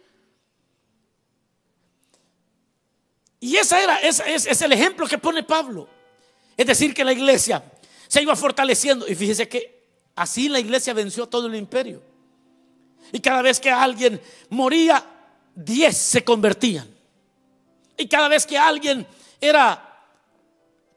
Y 3.41 3.57
esa 3.57 3.83
era, 3.83 3.99
es, 3.99 4.21
es 4.21 4.63
el 4.63 4.73
ejemplo 4.73 5.07
que 5.07 5.19
pone 5.19 5.43
Pablo. 5.43 5.89
Es 6.57 6.67
decir, 6.67 6.95
que 6.95 7.05
la 7.05 7.13
iglesia 7.13 7.63
se 8.09 8.23
iba 8.23 8.35
fortaleciendo. 8.37 9.07
Y 9.09 9.15
fíjese 9.15 9.49
que 9.49 9.83
así 10.15 10.49
la 10.49 10.61
iglesia 10.61 10.95
venció 10.95 11.27
todo 11.27 11.47
el 11.47 11.55
imperio. 11.55 12.03
Y 13.13 13.21
cada 13.21 13.43
vez 13.43 13.61
que 13.61 13.71
alguien 13.71 14.21
moría, 14.51 15.05
diez 15.55 15.97
se 15.97 16.25
convertían. 16.25 16.89
Y 17.97 18.09
cada 18.09 18.29
vez 18.29 18.47
que 18.47 18.59
alguien 18.59 19.07
era 19.41 20.07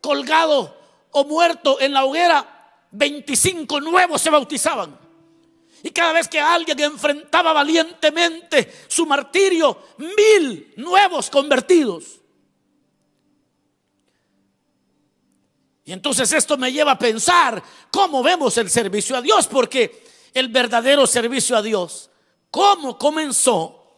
colgado 0.02 0.77
o 1.18 1.26
muerto 1.26 1.82
en 1.82 1.94
la 1.94 2.06
hoguera, 2.06 2.86
25 2.92 3.82
nuevos 3.82 4.22
se 4.22 4.30
bautizaban. 4.30 4.98
Y 5.82 5.90
cada 5.90 6.14
vez 6.14 6.28
que 6.28 6.40
alguien 6.40 6.80
enfrentaba 6.80 7.54
valientemente 7.54 8.86
su 8.88 9.06
martirio, 9.08 9.80
mil 9.98 10.74
nuevos 10.78 11.30
convertidos. 11.32 12.22
Y 15.86 15.92
entonces 15.92 16.32
esto 16.34 16.56
me 16.56 16.72
lleva 16.72 16.92
a 16.92 17.00
pensar 17.00 17.64
cómo 17.90 18.22
vemos 18.22 18.58
el 18.58 18.70
servicio 18.70 19.18
a 19.18 19.22
Dios, 19.22 19.48
porque 19.48 20.04
el 20.34 20.50
verdadero 20.50 21.08
servicio 21.08 21.58
a 21.58 21.64
Dios, 21.64 22.12
cómo 22.52 22.98
comenzó, 22.98 23.96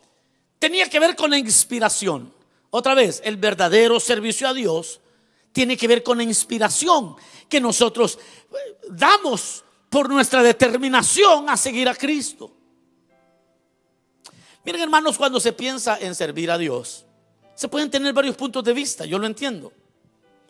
tenía 0.57 0.89
que 0.89 0.99
ver 0.99 1.17
con 1.17 1.31
la 1.31 1.37
inspiración. 1.37 2.33
Otra 2.69 2.93
vez, 2.93 3.21
el 3.25 3.35
verdadero 3.35 3.99
servicio 3.99 4.47
a 4.47 4.53
Dios 4.53 5.01
tiene 5.51 5.75
que 5.77 5.87
ver 5.87 6.03
con 6.03 6.17
la 6.17 6.23
inspiración 6.23 7.15
que 7.47 7.59
nosotros 7.59 8.17
eh, 8.51 8.77
damos 8.89 9.63
por 9.89 10.09
nuestra 10.09 10.43
determinación 10.43 11.49
a 11.49 11.57
seguir 11.57 11.89
a 11.89 11.95
Cristo. 11.95 12.55
Miren 14.63 14.81
hermanos, 14.81 15.17
cuando 15.17 15.39
se 15.39 15.53
piensa 15.53 15.97
en 15.99 16.13
servir 16.13 16.51
a 16.51 16.57
Dios, 16.57 17.05
se 17.55 17.67
pueden 17.67 17.89
tener 17.89 18.13
varios 18.13 18.35
puntos 18.35 18.63
de 18.63 18.73
vista, 18.73 19.05
yo 19.05 19.17
lo 19.17 19.25
entiendo. 19.25 19.73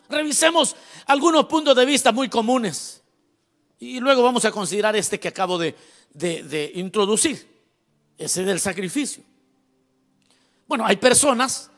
Revisemos 0.08 0.76
algunos 1.06 1.46
puntos 1.46 1.74
de 1.74 1.86
vista 1.86 2.12
muy 2.12 2.28
comunes 2.28 3.02
y 3.78 4.00
luego 4.00 4.22
vamos 4.22 4.44
a 4.44 4.50
considerar 4.50 4.94
este 4.96 5.18
que 5.18 5.28
acabo 5.28 5.56
de, 5.56 5.74
de 6.12 6.72
introducir, 6.74 7.48
ese 8.18 8.44
del 8.44 8.60
sacrificio. 8.60 9.22
Bueno, 10.66 10.84
hay 10.84 10.96
personas 10.96 11.70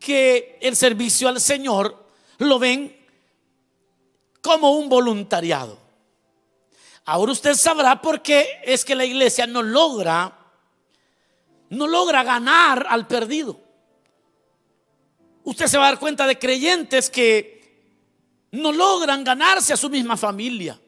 que 0.00 0.58
el 0.60 0.74
servicio 0.74 1.28
al 1.28 1.40
Señor 1.40 2.03
lo 2.38 2.58
ven 2.58 2.96
como 4.40 4.72
un 4.72 4.88
voluntariado. 4.88 5.78
Ahora 7.04 7.32
usted 7.32 7.54
sabrá 7.54 8.00
por 8.00 8.22
qué 8.22 8.60
es 8.64 8.84
que 8.84 8.94
la 8.94 9.04
iglesia 9.04 9.46
no 9.46 9.62
logra 9.62 10.44
no 11.70 11.86
logra 11.86 12.22
ganar 12.22 12.86
al 12.88 13.06
perdido. 13.06 13.60
Usted 15.42 15.66
se 15.66 15.76
va 15.76 15.88
a 15.88 15.90
dar 15.90 15.98
cuenta 15.98 16.26
de 16.26 16.38
creyentes 16.38 17.10
que 17.10 17.54
no 18.52 18.72
logran 18.72 19.24
ganarse 19.24 19.72
a 19.72 19.76
su 19.76 19.90
misma 19.90 20.16
familia. 20.16 20.80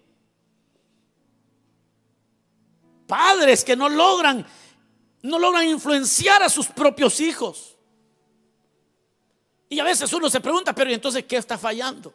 Padres 3.06 3.64
que 3.64 3.76
no 3.76 3.88
logran 3.88 4.46
no 5.22 5.38
logran 5.38 5.68
influenciar 5.68 6.42
a 6.42 6.48
sus 6.48 6.68
propios 6.68 7.20
hijos. 7.20 7.75
Y 9.68 9.80
a 9.80 9.84
veces 9.84 10.12
uno 10.12 10.30
se 10.30 10.40
pregunta, 10.40 10.74
pero 10.74 10.90
¿y 10.90 10.94
entonces 10.94 11.24
qué 11.24 11.36
está 11.36 11.58
fallando? 11.58 12.12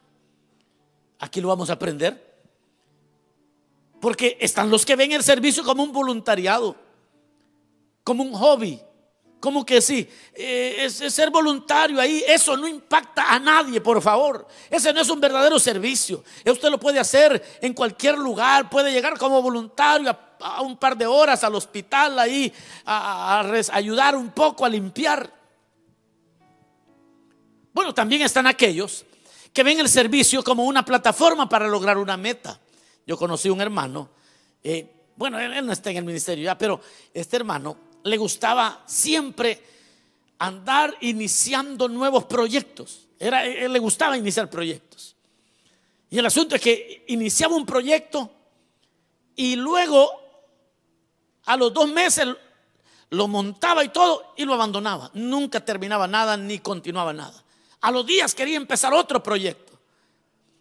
Aquí 1.19 1.41
lo 1.41 1.49
vamos 1.49 1.69
a 1.69 1.73
aprender. 1.73 2.31
Porque 3.99 4.37
están 4.39 4.69
los 4.69 4.85
que 4.85 4.95
ven 4.95 5.11
el 5.11 5.23
servicio 5.23 5.63
como 5.63 5.83
un 5.83 5.91
voluntariado, 5.91 6.75
como 8.03 8.23
un 8.23 8.33
hobby, 8.33 8.81
como 9.39 9.65
que 9.65 9.81
sí, 9.81 10.07
eh, 10.33 10.75
es, 10.79 10.93
ser 11.13 11.29
voluntario 11.29 11.99
ahí, 11.99 12.23
eso 12.27 12.55
no 12.55 12.67
impacta 12.67 13.33
a 13.33 13.39
nadie, 13.39 13.81
por 13.81 14.01
favor. 14.01 14.47
Ese 14.69 14.93
no 14.93 15.01
es 15.01 15.09
un 15.09 15.19
verdadero 15.19 15.59
servicio. 15.59 16.23
Usted 16.45 16.69
lo 16.69 16.79
puede 16.79 16.99
hacer 16.99 17.59
en 17.61 17.73
cualquier 17.73 18.17
lugar, 18.17 18.69
puede 18.69 18.91
llegar 18.91 19.17
como 19.17 19.41
voluntario 19.41 20.15
a, 20.39 20.61
un 20.61 20.77
par 20.77 20.97
de 20.97 21.05
horas 21.05 21.43
al 21.43 21.53
hospital 21.53 22.17
ahí, 22.17 22.51
a 22.85 23.43
ayudar 23.73 24.15
un 24.15 24.31
poco 24.31 24.65
a 24.65 24.69
limpiar. 24.69 25.40
Bueno, 27.73 27.93
también 27.93 28.21
están 28.21 28.47
aquellos 28.47 29.05
que 29.53 29.63
ven 29.63 29.79
el 29.79 29.89
servicio 29.89 30.43
como 30.43 30.63
una 30.65 30.83
plataforma 30.83 31.47
para 31.47 31.67
lograr 31.67 31.97
una 31.97 32.17
meta. 32.17 32.59
Yo 33.05 33.17
conocí 33.17 33.49
un 33.49 33.61
hermano, 33.61 34.09
eh, 34.63 35.01
bueno, 35.15 35.39
él, 35.39 35.65
no 35.65 35.73
está 35.73 35.91
en 35.91 35.97
el 35.97 36.05
ministerio 36.05 36.45
ya, 36.45 36.57
pero 36.57 36.81
este 37.13 37.37
hermano 37.37 37.77
le 38.03 38.17
gustaba 38.17 38.83
siempre 38.85 39.61
andar 40.39 40.95
iniciando 41.01 41.87
nuevos 41.87 42.25
proyectos. 42.25 43.07
Era, 43.19 43.45
él 43.45 43.71
le 43.71 43.79
gustaba 43.79 44.17
iniciar 44.17 44.49
proyectos. 44.49 45.15
Y 46.09 46.17
el 46.17 46.25
asunto 46.25 46.55
es 46.55 46.61
que 46.61 47.05
iniciaba 47.07 47.55
un 47.55 47.65
proyecto 47.65 48.31
y 49.35 49.55
luego 49.55 50.11
a 51.45 51.55
los 51.57 51.73
dos 51.73 51.89
meses 51.89 52.27
lo 53.09 53.27
montaba 53.27 53.83
y 53.83 53.89
todo 53.89 54.33
y 54.37 54.45
lo 54.45 54.53
abandonaba. 54.53 55.11
Nunca 55.13 55.63
terminaba 55.63 56.07
nada 56.07 56.35
ni 56.37 56.59
continuaba 56.59 57.13
nada. 57.13 57.43
A 57.81 57.91
los 57.91 58.05
días 58.05 58.33
quería 58.33 58.57
empezar 58.57 58.93
otro 58.93 59.21
proyecto. 59.21 59.73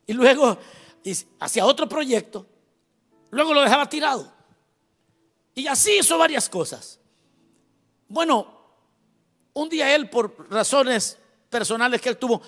Y 0.07 0.13
luego 0.13 0.59
hacía 1.39 1.67
otro 1.67 1.89
proyecto. 1.89 2.47
Luego 3.31 3.55
lo 3.55 3.63
dejaba 3.63 3.89
tirado. 3.89 4.33
Y 5.55 5.67
así 5.67 5.99
hizo 5.99 6.19
varias 6.19 6.49
cosas. 6.49 6.99
Bueno, 8.09 8.61
un 9.53 9.69
día 9.69 9.95
él, 9.95 10.09
por 10.09 10.51
razones 10.51 11.19
personales 11.49 12.01
que 12.01 12.09
él 12.09 12.17
tuvo, 12.17 12.41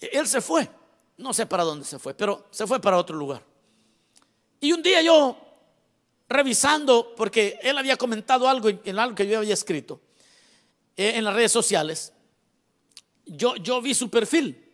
él 0.00 0.26
se 0.26 0.40
fue. 0.40 0.68
No 1.16 1.32
sé 1.32 1.46
para 1.46 1.64
dónde 1.64 1.84
se 1.84 1.98
fue, 1.98 2.14
pero 2.14 2.48
se 2.50 2.66
fue 2.66 2.80
para 2.80 2.96
otro 2.96 3.16
lugar. 3.16 3.42
Y 4.60 4.72
un 4.72 4.82
día 4.82 5.00
yo 5.02 5.36
revisando, 6.28 7.14
porque 7.16 7.58
él 7.62 7.76
había 7.76 7.96
comentado 7.96 8.48
algo 8.48 8.68
en 8.68 8.98
algo 8.98 9.14
que 9.14 9.26
yo 9.26 9.38
había 9.38 9.54
escrito 9.54 10.00
eh, 10.96 11.12
en 11.16 11.24
las 11.24 11.34
redes 11.34 11.52
sociales, 11.52 12.12
yo, 13.30 13.56
yo 13.56 13.80
vi 13.80 13.94
su 13.94 14.10
perfil. 14.10 14.66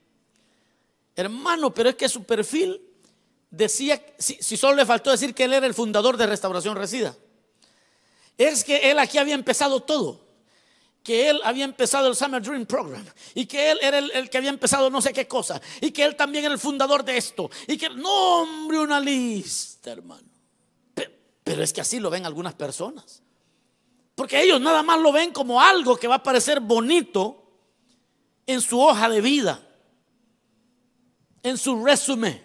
Hermano, 1.15 1.73
pero 1.73 1.91
es 1.91 1.97
que 1.97 2.09
su 2.09 2.25
perfil 2.25 2.81
decía, 3.51 4.03
si, 4.19 4.57
solo 4.57 4.77
le 4.77 4.87
faltó 4.87 5.11
decir 5.11 5.35
que 5.35 5.45
él 5.45 5.55
era 5.55 5.67
el 5.67 5.75
fundador 5.75 6.17
de 6.17 6.27
Restauración 6.27 6.77
Resida, 6.77 7.17
es 8.37 8.65
que 8.65 8.91
él 8.91 8.99
aquí 8.99 9.19
había 9.19 9.35
empezado 9.35 9.81
todo. 9.81 10.27
Que 11.03 11.31
él 11.31 11.41
había 11.45 11.65
empezado 11.65 12.09
el 12.09 12.17
Summer 12.17 12.43
Dream 12.43 12.67
Program 12.67 13.07
y 13.35 13.47
que 13.47 13.71
él 13.71 13.79
era 13.81 13.99
el, 13.99 14.11
el, 14.11 14.29
que 14.29 14.39
había 14.39 14.51
empezado 14.51 14.91
no 14.91 15.01
sé 15.01 15.13
qué 15.13 15.29
cosa 15.29 15.61
y 15.81 15.93
que 15.93 16.03
él 16.03 16.17
también 16.17 16.45
era 16.45 16.53
el 16.53 16.59
fundador 16.59 17.05
de 17.05 17.17
esto 17.17 17.49
y 17.69 17.79
que, 17.79 17.89
no, 17.91 18.43
hombre, 18.43 18.81
una 18.81 18.99
lista, 18.99 19.93
hermano. 19.93 20.29
Pero 21.45 21.63
es 21.63 21.73
que 21.73 21.81
así 21.81 22.01
lo 22.01 22.11
ven 22.11 22.27
algunas 22.27 22.55
personas. 22.55 23.23
Porque 24.17 24.43
ellos 24.43 24.61
nada 24.61 24.83
más 24.83 25.01
lo 25.01 25.13
ven 25.13 25.31
como 25.31 25.61
algo 25.61 25.97
que 25.97 26.09
va 26.09 26.17
a 26.17 26.23
parecer 26.23 26.59
bonito 26.59 27.46
en 28.47 28.61
su 28.61 28.81
hoja 28.81 29.09
de 29.09 29.21
vida, 29.21 29.61
en 31.43 31.59
su 31.59 31.85
resumen, 31.85 32.45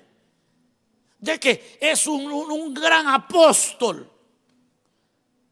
de 1.20 1.40
que 1.40 1.78
es 1.80 2.08
un, 2.08 2.74
gran 2.74 3.08
apóstol. 3.08 4.10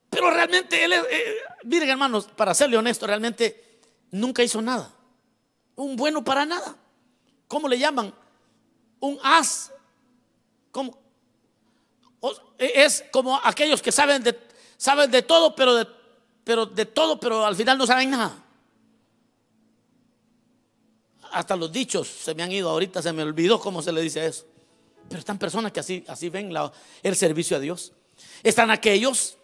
Pero 0.10 0.32
realmente 0.32 0.84
él 0.84 0.94
es, 0.94 1.04
eh, 1.10 1.36
miren 1.64 1.90
hermanos, 1.90 2.28
para 2.36 2.54
serle 2.54 2.78
honesto, 2.78 3.06
realmente 3.06 3.80
nunca 4.12 4.44
hizo 4.44 4.62
nada. 4.62 4.92
Un 5.76 5.96
bueno 5.96 6.24
para 6.24 6.46
nada. 6.46 6.76
¿Cómo 7.48 7.68
le 7.68 7.78
llaman? 7.78 8.14
Un 9.00 9.20
as. 9.24 9.72
¿Cómo? 10.72 10.98
E, 12.58 12.84
es 12.84 13.06
como 13.12 13.40
aquellos 13.44 13.82
que 13.82 13.92
saben 13.92 14.24
de, 14.24 14.38
saben 14.78 15.10
de 15.12 15.22
todo, 15.22 15.56
pero 15.56 15.76
de, 15.76 15.88
pero 16.44 16.66
de 16.66 16.86
todo, 16.86 17.20
pero 17.20 17.46
al 17.46 17.56
final 17.56 17.78
no 17.78 17.86
saben 17.86 18.10
nada. 18.10 18.44
Hasta 21.32 21.56
los 21.56 21.72
dichos 21.72 22.08
se 22.08 22.34
me 22.36 22.44
han 22.44 22.52
ido 22.52 22.70
ahorita, 22.70 23.02
se 23.02 23.14
me 23.14 23.24
olvidó 23.24 23.60
cómo 23.60 23.82
se 23.82 23.92
le 23.92 24.02
dice 24.02 24.26
eso. 24.26 24.46
Pero 25.08 25.20
están 25.20 25.40
personas 25.40 25.72
que 25.72 25.80
así, 25.80 26.04
así 26.08 26.30
ven 26.30 26.52
el 27.04 27.16
servicio 27.16 27.58
a 27.58 27.60
Dios. 27.60 27.94
Están 28.44 28.70
aquellos 28.72 29.38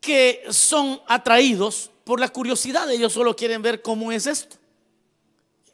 que 0.00 0.44
son 0.50 1.00
atraídos 1.06 1.90
por 2.04 2.18
la 2.18 2.28
curiosidad. 2.28 2.90
Ellos 2.90 3.12
solo 3.12 3.36
quieren 3.36 3.62
ver 3.62 3.82
cómo 3.82 4.10
es 4.10 4.26
esto. 4.26 4.56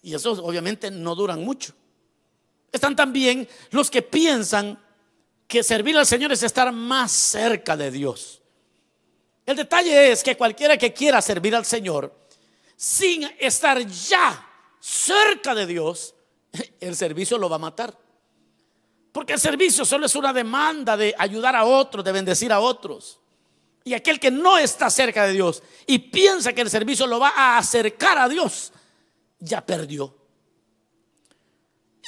Y 0.02 0.14
eso 0.14 0.32
obviamente 0.44 0.90
no 0.90 1.14
duran 1.14 1.42
mucho. 1.42 1.72
Están 2.70 2.94
también 2.94 3.48
los 3.70 3.90
que 3.90 4.02
piensan 4.02 4.78
que 5.46 5.62
servir 5.62 5.96
al 5.96 6.06
Señor 6.06 6.30
es 6.32 6.42
estar 6.42 6.70
más 6.72 7.10
cerca 7.10 7.76
de 7.76 7.90
Dios. 7.90 8.42
El 9.46 9.56
detalle 9.56 10.12
es 10.12 10.22
que 10.22 10.36
cualquiera 10.36 10.76
que 10.76 10.92
quiera 10.92 11.22
servir 11.22 11.56
al 11.56 11.64
Señor 11.64 12.14
sin 12.78 13.28
estar 13.40 13.84
ya 13.84 14.48
cerca 14.78 15.52
de 15.52 15.66
Dios, 15.66 16.14
el 16.80 16.94
servicio 16.94 17.36
lo 17.36 17.50
va 17.50 17.56
a 17.56 17.58
matar. 17.58 17.98
Porque 19.10 19.32
el 19.32 19.40
servicio 19.40 19.84
solo 19.84 20.06
es 20.06 20.14
una 20.14 20.32
demanda 20.32 20.96
de 20.96 21.12
ayudar 21.18 21.56
a 21.56 21.64
otros, 21.64 22.04
de 22.04 22.12
bendecir 22.12 22.52
a 22.52 22.60
otros. 22.60 23.18
Y 23.82 23.94
aquel 23.94 24.20
que 24.20 24.30
no 24.30 24.58
está 24.58 24.90
cerca 24.90 25.26
de 25.26 25.32
Dios 25.32 25.60
y 25.88 25.98
piensa 25.98 26.52
que 26.52 26.60
el 26.60 26.70
servicio 26.70 27.04
lo 27.08 27.18
va 27.18 27.30
a 27.30 27.58
acercar 27.58 28.16
a 28.16 28.28
Dios, 28.28 28.72
ya 29.40 29.64
perdió. 29.66 30.14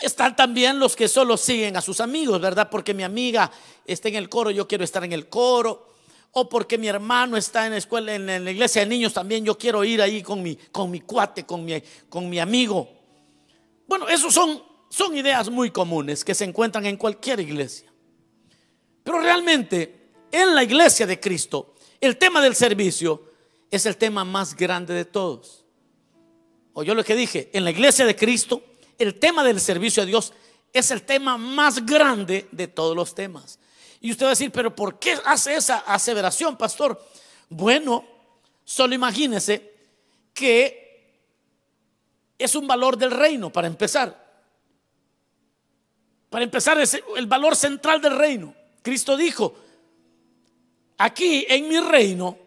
Están 0.00 0.36
también 0.36 0.78
los 0.78 0.94
que 0.94 1.08
solo 1.08 1.36
siguen 1.36 1.76
a 1.76 1.80
sus 1.80 1.98
amigos, 1.98 2.40
¿verdad? 2.40 2.70
Porque 2.70 2.94
mi 2.94 3.02
amiga 3.02 3.50
está 3.84 4.08
en 4.08 4.14
el 4.14 4.28
coro, 4.28 4.52
yo 4.52 4.68
quiero 4.68 4.84
estar 4.84 5.02
en 5.02 5.12
el 5.12 5.28
coro. 5.28 5.88
O 6.32 6.48
porque 6.48 6.78
mi 6.78 6.86
hermano 6.86 7.36
está 7.36 7.66
en 7.66 7.72
la 7.72 7.78
escuela, 7.78 8.14
en 8.14 8.44
la 8.44 8.50
iglesia 8.50 8.82
de 8.82 8.88
niños 8.88 9.12
también, 9.12 9.44
yo 9.44 9.58
quiero 9.58 9.82
ir 9.84 10.00
ahí 10.00 10.22
con 10.22 10.42
mi, 10.42 10.56
con 10.56 10.90
mi 10.90 11.00
cuate, 11.00 11.44
con 11.44 11.64
mi, 11.64 11.82
con 12.08 12.28
mi 12.28 12.38
amigo. 12.38 12.88
Bueno, 13.86 14.08
esos 14.08 14.32
son, 14.32 14.62
son 14.88 15.16
ideas 15.16 15.50
muy 15.50 15.70
comunes 15.70 16.24
que 16.24 16.34
se 16.34 16.44
encuentran 16.44 16.86
en 16.86 16.96
cualquier 16.96 17.40
iglesia. 17.40 17.92
Pero 19.02 19.20
realmente, 19.20 20.12
en 20.30 20.54
la 20.54 20.62
iglesia 20.62 21.06
de 21.06 21.18
Cristo, 21.18 21.74
el 22.00 22.16
tema 22.16 22.40
del 22.40 22.54
servicio 22.54 23.30
es 23.70 23.86
el 23.86 23.96
tema 23.96 24.24
más 24.24 24.56
grande 24.56 24.94
de 24.94 25.04
todos. 25.04 25.64
O 26.72 26.82
yo 26.82 26.94
lo 26.94 27.04
que 27.04 27.14
dije, 27.14 27.50
en 27.52 27.64
la 27.64 27.70
iglesia 27.70 28.04
de 28.04 28.16
Cristo, 28.16 28.62
el 28.98 29.18
tema 29.18 29.44
del 29.44 29.60
servicio 29.60 30.02
a 30.02 30.06
Dios 30.06 30.32
es 30.72 30.90
el 30.90 31.02
tema 31.02 31.36
más 31.36 31.84
grande 31.84 32.48
de 32.52 32.68
todos 32.68 32.96
los 32.96 33.14
temas. 33.14 33.58
Y 34.00 34.10
usted 34.10 34.24
va 34.24 34.30
a 34.30 34.30
decir, 34.30 34.50
pero 34.50 34.74
¿por 34.74 34.98
qué 34.98 35.18
hace 35.24 35.54
esa 35.54 35.78
aseveración, 35.80 36.56
pastor? 36.56 37.00
Bueno, 37.50 38.04
solo 38.64 38.94
imagínese 38.94 39.74
que 40.32 40.80
es 42.38 42.54
un 42.54 42.66
valor 42.66 42.96
del 42.96 43.10
reino, 43.10 43.52
para 43.52 43.66
empezar. 43.66 44.18
Para 46.30 46.44
empezar, 46.44 46.80
es 46.80 46.98
el 47.16 47.26
valor 47.26 47.54
central 47.54 48.00
del 48.00 48.16
reino. 48.16 48.54
Cristo 48.82 49.16
dijo, 49.16 49.54
aquí 50.96 51.44
en 51.48 51.68
mi 51.68 51.78
reino, 51.80 52.38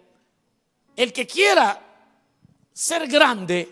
el 0.96 1.13
que 1.13 1.28
quiera 1.28 1.80
ser 2.72 3.08
grande, 3.08 3.72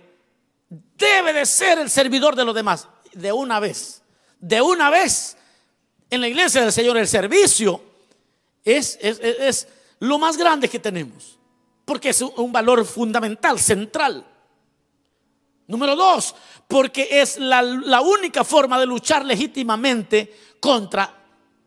debe 0.70 1.34
de 1.34 1.46
ser 1.46 1.80
el 1.80 1.90
servidor 1.90 2.36
de 2.36 2.46
los 2.46 2.54
demás. 2.54 2.88
De 3.14 3.32
una 3.32 3.60
vez, 3.60 4.04
de 4.40 4.62
una 4.62 4.90
vez. 4.90 5.38
En 6.12 6.22
la 6.22 6.28
iglesia 6.28 6.62
del 6.62 6.72
Señor 6.72 6.98
el 6.98 7.08
servicio 7.08 7.82
es, 8.64 9.00
es, 9.02 9.68
lo 10.00 10.20
más 10.20 10.38
grande 10.38 10.70
que 10.70 10.78
tenemos. 10.78 11.40
Porque 11.86 12.10
es 12.10 12.22
un, 12.22 12.52
valor 12.52 12.86
fundamental, 12.86 13.60
central. 13.60 14.24
Número 15.66 15.96
dos, 15.96 16.36
porque 16.68 17.08
es 17.10 17.40
la, 17.40 17.64
la 17.64 18.02
única 18.02 18.44
forma 18.44 18.80
de 18.80 18.86
luchar 18.86 19.26
legítimamente 19.26 20.32
contra 20.60 21.18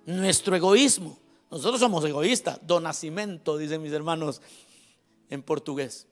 nuestro 0.07 0.54
egoísmo. 0.54 1.18
Nosotros 1.50 1.80
somos 1.80 2.04
egoístas, 2.04 2.59
do 2.62 2.80
nacimiento, 2.80 3.57
dicen 3.57 3.80
mis 3.80 3.92
hermanos 3.92 4.42
en 5.30 5.42
portugués. 5.42 6.07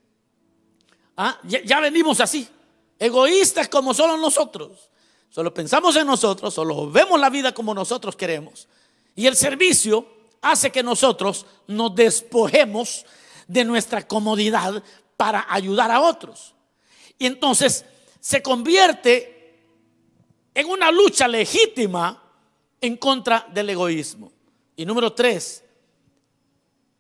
Ah, 1.16 1.38
ya, 1.44 1.80
venimos 1.80 2.20
así 2.20 2.48
egoístas 2.98 3.68
como 3.68 3.92
solo 3.92 4.16
nosotros. 4.16 4.90
Solo 5.32 5.54
pensamos 5.54 5.96
en 5.96 6.06
nosotros, 6.06 6.52
solo 6.52 6.90
vemos 6.90 7.18
la 7.18 7.30
vida 7.30 7.54
como 7.54 7.72
nosotros 7.72 8.14
queremos. 8.14 8.68
Y 9.16 9.26
el 9.26 9.34
servicio 9.34 10.06
hace 10.42 10.70
que 10.70 10.82
nosotros 10.82 11.46
nos 11.66 11.94
despojemos 11.94 13.06
de 13.46 13.64
nuestra 13.64 14.06
comodidad 14.06 14.82
para 15.16 15.46
ayudar 15.48 15.90
a 15.90 16.02
otros. 16.02 16.54
Y 17.18 17.24
entonces 17.24 17.86
se 18.20 18.42
convierte 18.42 19.58
en 20.52 20.68
una 20.68 20.92
lucha 20.92 21.26
legítima 21.26 22.22
en 22.78 22.98
contra 22.98 23.48
del 23.54 23.70
egoísmo. 23.70 24.30
Y 24.76 24.84
número 24.84 25.14
tres, 25.14 25.64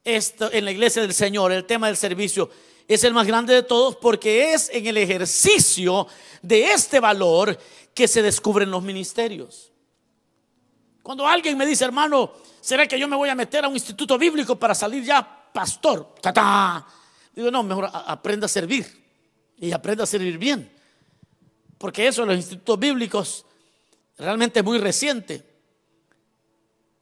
esto 0.04 0.50
en 0.50 0.64
la 0.64 0.70
iglesia 0.70 1.02
del 1.02 1.12
Señor, 1.12 1.52
el 1.52 1.66
tema 1.66 1.88
del 1.88 1.98
servicio 1.98 2.48
es 2.88 3.04
el 3.04 3.14
más 3.14 3.26
grande 3.26 3.54
de 3.54 3.62
todos 3.62 3.96
porque 3.96 4.54
es 4.54 4.70
en 4.72 4.86
el 4.86 4.96
ejercicio 4.96 6.06
de 6.42 6.72
este 6.72 7.00
valor 7.00 7.56
que 7.94 8.08
se 8.08 8.22
descubren 8.22 8.70
los 8.70 8.82
ministerios. 8.82 9.72
Cuando 11.02 11.26
alguien 11.26 11.58
me 11.58 11.66
dice, 11.66 11.84
hermano, 11.84 12.32
¿será 12.60 12.86
que 12.86 12.98
yo 12.98 13.08
me 13.08 13.16
voy 13.16 13.28
a 13.28 13.34
meter 13.34 13.64
a 13.64 13.68
un 13.68 13.74
instituto 13.74 14.16
bíblico 14.16 14.56
para 14.56 14.74
salir 14.74 15.04
ya 15.04 15.50
pastor? 15.52 16.14
Digo, 17.34 17.50
no, 17.50 17.62
mejor 17.62 17.90
aprenda 17.92 18.46
a 18.46 18.48
servir 18.48 18.86
y 19.56 19.72
aprenda 19.72 20.04
a 20.04 20.06
servir 20.06 20.38
bien. 20.38 20.70
porque 21.78 22.06
eso 22.06 22.22
en 22.22 22.28
los 22.28 22.36
institutos 22.36 22.78
bíblicos 22.78 23.44
realmente 24.16 24.60
es 24.60 24.64
muy 24.64 24.78
reciente. 24.78 25.44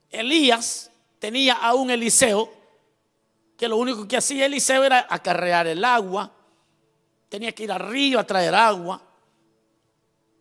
Elías 0.08 0.90
tenía 1.18 1.54
a 1.54 1.74
un 1.74 1.90
Eliseo 1.90 2.50
que 3.58 3.68
lo 3.68 3.76
único 3.76 4.08
que 4.08 4.16
hacía 4.16 4.46
Eliseo 4.46 4.82
era 4.82 5.06
acarrear 5.10 5.66
el 5.66 5.84
agua, 5.84 6.32
tenía 7.28 7.52
que 7.52 7.64
ir 7.64 7.72
al 7.72 7.80
río 7.80 8.18
a 8.18 8.24
traer 8.24 8.54
agua 8.54 9.09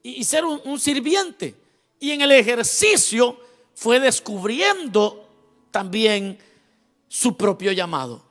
y, 0.03 0.23
ser 0.23 0.45
un, 0.45 0.79
sirviente. 0.79 1.55
Y 1.99 2.11
en 2.11 2.21
el 2.21 2.31
ejercicio 2.31 3.39
fue 3.73 3.99
descubriendo 3.99 5.27
también 5.71 6.37
su 7.07 7.35
propio 7.35 7.71
llamado. 7.71 8.23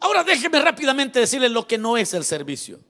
Ahora 0.00 0.24
déjeme 0.24 0.60
rápidamente 0.60 1.20
decirle 1.20 1.48
lo 1.48 1.66
que 1.66 1.78
no 1.78 1.96
es 1.96 2.12
el 2.14 2.24
servicio. 2.24 2.80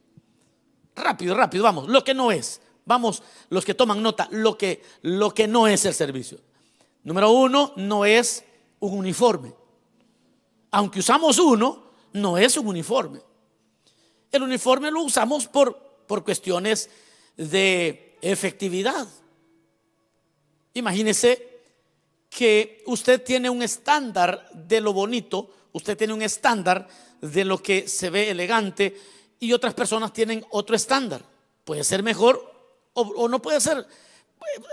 Rápido, 0.95 1.35
rápido, 1.35 1.65
vamos, 1.65 1.89
lo 1.89 2.03
que 2.03 2.15
no 2.15 2.33
es. 2.33 2.61
Vamos, 2.85 3.23
los 3.49 3.65
que 3.65 3.75
toman 3.75 4.03
nota, 4.03 4.29
lo 4.31 4.59
que, 4.59 4.83
lo 5.03 5.33
que 5.33 5.47
no 5.47 5.69
es 5.69 5.85
el 5.85 5.95
servicio. 5.95 6.39
Número 7.05 7.31
uno, 7.31 7.73
no 7.77 8.05
es 8.05 8.45
un 8.81 8.99
uniforme. 8.99 9.55
Aunque 10.71 11.01
usamos 11.01 11.39
uno, 11.39 11.93
no 12.13 12.39
es 12.39 12.57
un 12.57 12.67
uniforme. 12.67 13.21
El 14.31 14.43
uniforme 14.43 14.91
lo 14.91 15.03
usamos 15.03 15.47
por, 15.47 16.05
por 16.07 16.25
cuestiones 16.25 16.89
de 17.37 18.19
efectividad. 18.21 19.07
Imagínese 20.75 21.61
que 22.31 22.83
usted 22.87 23.23
tiene 23.23 23.51
un 23.51 23.63
estándar 23.63 24.49
de 24.55 24.81
lo 24.81 24.93
bonito, 24.93 25.51
usted 25.73 25.97
tiene 25.97 26.15
un 26.15 26.23
estándar 26.23 26.89
de 27.21 27.45
lo 27.45 27.63
que 27.63 27.89
se 27.89 28.11
ve 28.11 28.31
elegante 28.31 28.97
y 29.39 29.53
otras 29.53 29.75
personas 29.75 30.13
tienen 30.13 30.45
otro 30.51 30.75
estándar. 30.75 31.23
Puede 31.65 31.85
ser 31.85 32.03
mejor 32.03 32.51
o, 32.95 33.03
o 33.03 33.29
no 33.29 33.43
puede 33.43 33.61
ser 33.61 33.87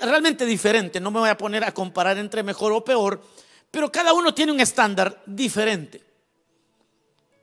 realmente 0.01 0.45
diferente. 0.45 0.99
No 0.99 1.11
me 1.11 1.19
voy 1.19 1.29
a 1.29 1.37
poner 1.37 1.63
a 1.63 1.73
comparar 1.73 2.17
entre 2.17 2.43
mejor 2.43 2.71
o 2.71 2.83
peor, 2.83 3.21
pero 3.71 3.91
cada 3.91 4.13
uno 4.13 4.33
tiene 4.33 4.51
un 4.51 4.59
estándar 4.59 5.21
diferente. 5.25 6.01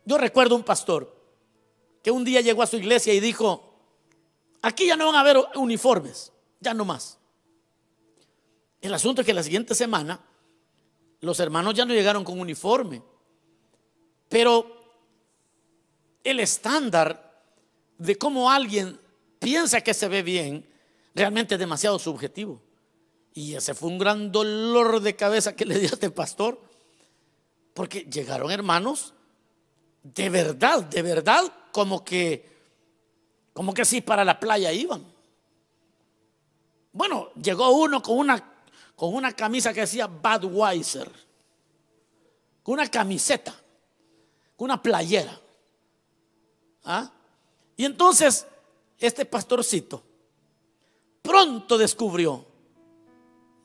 Yo 0.05 0.19
recuerdo 0.19 0.57
un 0.57 0.63
pastor 0.63 1.15
que 2.03 2.11
un 2.11 2.25
día 2.25 2.41
llegó 2.41 2.63
a 2.63 2.67
su 2.67 2.77
iglesia 2.77 3.13
y 3.13 3.21
dijo, 3.21 3.66
aquí 4.63 4.87
ya 4.87 4.97
no 4.97 5.07
van 5.07 5.17
a 5.17 5.21
haber 5.21 5.39
uniformes, 5.55 6.33
ya 6.61 6.75
no 6.75 6.85
más. 6.85 7.19
El 8.81 8.95
asunto 8.95 9.21
es 9.21 9.27
que 9.27 9.35
la 9.35 9.43
siguiente 9.43 9.75
semana 9.75 10.21
los 11.21 11.41
hermanos 11.41 11.75
ya 11.75 11.85
no 11.85 11.95
llegaron 11.95 12.25
con 12.25 12.39
uniforme, 12.39 13.03
pero 14.29 14.77
el 16.23 16.41
estándar 16.41 17.43
de 17.99 18.17
cómo 18.17 18.51
alguien 18.51 19.01
piensa 19.39 19.81
que 19.81 19.95
se 19.95 20.09
ve 20.09 20.23
bien 20.23 20.69
realmente 21.15 21.55
es 21.55 21.59
demasiado 21.59 21.99
subjetivo. 21.99 22.61
Y 23.33 23.55
ese 23.55 23.75
fue 23.75 23.89
un 23.89 23.99
gran 23.99 24.33
dolor 24.33 25.01
de 25.01 25.17
cabeza 25.17 25.55
que 25.55 25.65
le 25.67 25.79
dio 25.79 25.91
a 25.91 25.95
este 25.95 26.11
pastor, 26.11 26.61
porque 27.75 28.01
llegaron 28.01 28.51
hermanos 28.51 29.15
de 30.15 30.31
verdad, 30.31 30.85
de 30.85 31.03
verdad, 31.03 31.43
como 31.73 32.05
que, 32.05 32.56
como 33.57 33.73
que 33.73 33.87
sí 33.87 34.03
para 34.03 34.23
la 34.23 34.39
playa 34.39 34.71
iban. 34.71 35.03
Bueno, 36.93 37.31
llegó 37.43 37.71
uno 37.71 38.03
con 38.03 38.19
una, 38.19 38.53
con 38.95 39.15
una 39.15 39.33
camisa 39.33 39.73
que 39.73 39.81
decía 39.81 40.07
Budweiser, 40.07 41.11
con 42.63 42.75
una 42.75 42.87
camiseta, 42.91 43.55
con 44.59 44.67
una 44.67 44.83
playera. 44.83 45.41
¿Ah? 46.85 47.11
Y 47.79 47.87
entonces, 47.87 48.47
este 48.99 49.25
pastorcito 49.25 50.03
pronto 51.23 51.79
descubrió 51.79 52.45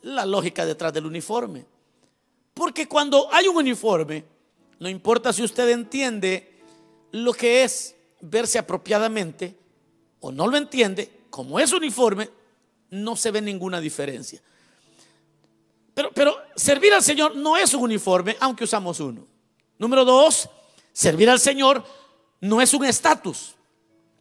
la 0.03 0.25
lógica 0.25 0.65
detrás 0.65 0.93
del 0.93 1.05
uniforme. 1.05 1.65
Porque 2.53 2.87
cuando 2.87 3.27
hay 3.29 3.45
un 3.49 3.57
uniforme, 3.57 4.23
no 4.79 4.87
importa 4.87 5.33
si 5.33 5.43
usted 5.43 5.67
entiende 5.67 6.61
lo 7.11 7.33
que 7.33 7.65
es 7.65 7.93
verse 8.21 8.57
apropiadamente 8.57 9.59
o 10.21 10.31
no 10.31 10.47
lo 10.47 10.57
entiende, 10.57 11.25
como 11.29 11.59
es 11.59 11.73
uniforme, 11.73 12.29
no 12.91 13.15
se 13.15 13.31
ve 13.31 13.41
ninguna 13.41 13.79
diferencia. 13.79 14.41
Pero, 15.93 16.11
pero 16.13 16.37
servir 16.55 16.93
al 16.93 17.03
Señor 17.03 17.35
no 17.35 17.57
es 17.57 17.73
un 17.73 17.83
uniforme, 17.83 18.37
aunque 18.39 18.63
usamos 18.63 18.99
uno. 18.99 19.27
Número 19.77 20.05
dos, 20.05 20.49
servir 20.93 21.29
al 21.29 21.39
Señor 21.39 21.83
no 22.39 22.61
es 22.61 22.73
un 22.73 22.85
estatus, 22.85 23.55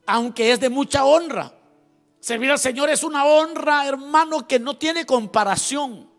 aunque 0.06 0.52
es 0.52 0.60
de 0.60 0.68
mucha 0.68 1.04
honra. 1.04 1.54
Servir 2.20 2.50
al 2.50 2.58
Señor 2.58 2.90
es 2.90 3.02
una 3.02 3.24
honra, 3.24 3.86
hermano, 3.86 4.46
que 4.46 4.58
no 4.58 4.76
tiene 4.76 5.06
comparación. 5.06 6.10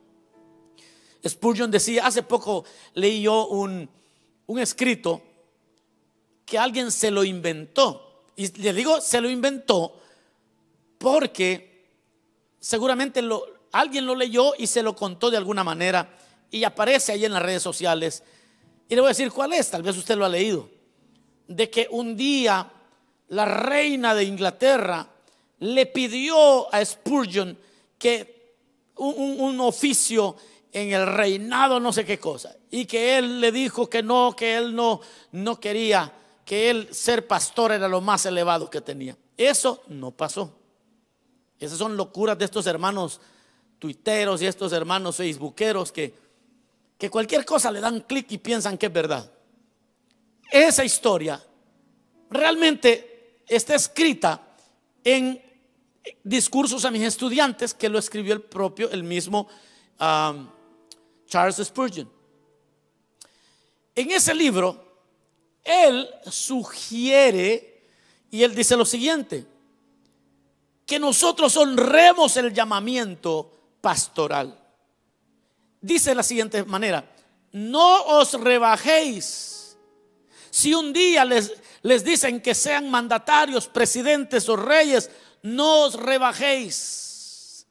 Spurgeon 1.28 1.70
decía, 1.70 2.06
hace 2.08 2.24
poco 2.24 2.66
leí 2.94 3.22
yo 3.22 3.48
un, 3.48 3.88
un 4.48 4.60
escrito 4.60 5.22
que 6.46 6.58
alguien 6.58 6.92
se 6.92 7.12
lo 7.12 7.24
inventó. 7.24 8.11
Y 8.42 8.48
le 8.62 8.74
digo, 8.74 9.00
se 9.02 9.22
lo 9.22 9.30
inventó 9.30 10.02
porque 10.98 11.86
seguramente 12.60 13.22
alguien 13.72 14.06
lo 14.06 14.16
leyó 14.16 14.54
y 14.58 14.66
se 14.66 14.82
lo 14.82 14.96
contó 14.96 15.30
de 15.30 15.38
alguna 15.38 15.64
manera 15.64 16.18
y 16.50 16.64
aparece 16.64 17.12
ahí 17.12 17.26
en 17.26 17.34
las 17.34 17.44
redes 17.44 17.62
sociales. 17.62 18.24
Y 18.90 18.96
le 18.96 19.02
voy 19.02 19.10
a 19.10 19.16
decir 19.16 19.32
cuál 19.32 19.54
es, 19.54 19.70
tal 19.70 19.84
vez 19.84 19.96
usted 19.96 20.18
lo 20.18 20.26
ha 20.26 20.30
leído. 20.30 20.70
De 21.48 21.70
que 21.70 21.88
un 21.92 22.16
día 22.16 22.72
la 23.28 23.46
reina 23.46 24.16
de 24.16 24.24
Inglaterra 24.24 25.08
le 25.60 25.86
pidió 25.86 26.74
a 26.74 26.84
Spurgeon 26.84 27.56
que 28.00 28.56
un, 28.96 29.60
oficio 29.60 30.36
en 30.72 30.94
el 30.94 31.06
reinado, 31.06 31.80
no 31.80 31.94
sé 31.94 32.06
qué 32.06 32.18
cosa, 32.18 32.56
y 32.72 32.86
que 32.86 33.20
él 33.20 33.40
le 33.40 33.52
dijo 33.52 33.88
que 33.88 34.02
no, 34.02 34.36
que 34.36 34.58
él 34.58 34.76
no, 34.76 35.02
no 35.34 35.60
quería, 35.60 36.12
que 36.46 36.70
él 36.70 36.90
ser 36.92 37.28
pastor 37.28 37.72
era 37.72 37.88
lo 37.88 38.02
más 38.02 38.26
elevado 38.26 38.70
que 38.70 38.82
tenía. 38.82 39.18
Eso 39.38 39.84
no 39.88 40.12
pasó. 40.12 40.58
Esas 41.60 41.78
son 41.78 41.96
locuras 41.96 42.38
de 42.38 42.46
estos 42.46 42.66
hermanos 42.68 43.22
tuiteros 43.80 44.42
y 44.42 44.48
estos 44.48 44.72
hermanos 44.74 45.18
facebookeros 45.18 45.92
que, 45.92 46.14
que 46.98 47.10
cualquier 47.10 47.46
cosa 47.46 47.72
le 47.72 47.80
dan 47.80 48.02
clic 48.02 48.32
y 48.32 48.38
piensan 48.38 48.78
que 48.78 48.88
es 48.88 48.94
verdad. 48.94 49.32
Esa 50.52 50.84
historia 50.84 51.44
realmente 52.30 53.44
está 53.48 53.76
escrita 53.76 54.42
en 55.04 55.42
discursos 56.24 56.86
a 56.86 56.92
mis 56.92 57.04
estudiantes 57.04 57.74
que 57.74 57.90
lo 57.90 58.00
escribió 58.00 58.34
el 58.34 58.42
propio, 58.42 58.90
el 58.92 59.04
mismo 59.04 59.48
um, 60.00 60.48
Charles 61.28 61.58
Spurgeon. 61.58 62.10
En 63.96 64.12
ese 64.12 64.34
libro, 64.34 64.91
él 65.64 66.10
sugiere, 66.30 67.84
y 68.30 68.44
él 68.44 68.56
dice 68.56 68.76
lo 68.76 68.86
siguiente, 68.86 69.46
que 70.86 71.00
nosotros 71.00 71.56
honremos 71.58 72.36
el 72.38 72.54
llamamiento 72.54 73.52
pastoral. 73.80 74.58
Dice 75.80 76.12
de 76.12 76.16
la 76.16 76.24
siguiente 76.24 76.64
manera, 76.64 77.04
no 77.52 78.04
os 78.04 78.34
rebajéis. 78.34 79.78
Si 80.50 80.74
un 80.74 80.92
día 80.92 81.26
les, 81.26 81.54
les 81.82 82.04
dicen 82.04 82.42
que 82.42 82.54
sean 82.54 82.90
mandatarios, 82.90 83.68
presidentes 83.68 84.48
o 84.50 84.56
reyes, 84.56 85.10
no 85.44 85.86
os 85.86 85.96
rebajéis, 85.96 87.66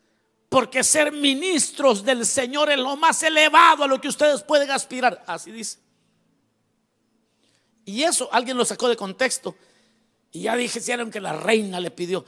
porque 0.48 0.82
ser 0.82 1.12
ministros 1.12 2.04
del 2.04 2.26
Señor 2.26 2.70
es 2.70 2.78
lo 2.78 2.96
más 2.96 3.22
elevado 3.22 3.84
a 3.84 3.86
lo 3.86 4.00
que 4.00 4.08
ustedes 4.08 4.42
pueden 4.42 4.70
aspirar. 4.70 5.22
Así 5.26 5.52
dice. 5.52 5.78
Y 7.90 8.02
eso 8.02 8.28
alguien 8.32 8.56
lo 8.56 8.64
sacó 8.64 8.88
de 8.88 8.96
contexto. 8.96 9.54
Y 10.32 10.42
ya 10.42 10.56
dijeron 10.56 11.10
que 11.10 11.20
la 11.20 11.32
reina 11.32 11.80
le 11.80 11.90
pidió. 11.90 12.24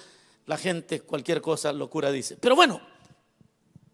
La 0.47 0.57
gente, 0.57 1.01
cualquier 1.01 1.41
cosa, 1.41 1.73
locura 1.73 2.11
dice. 2.11 2.37
Pero 2.37 2.57
bueno, 2.57 2.81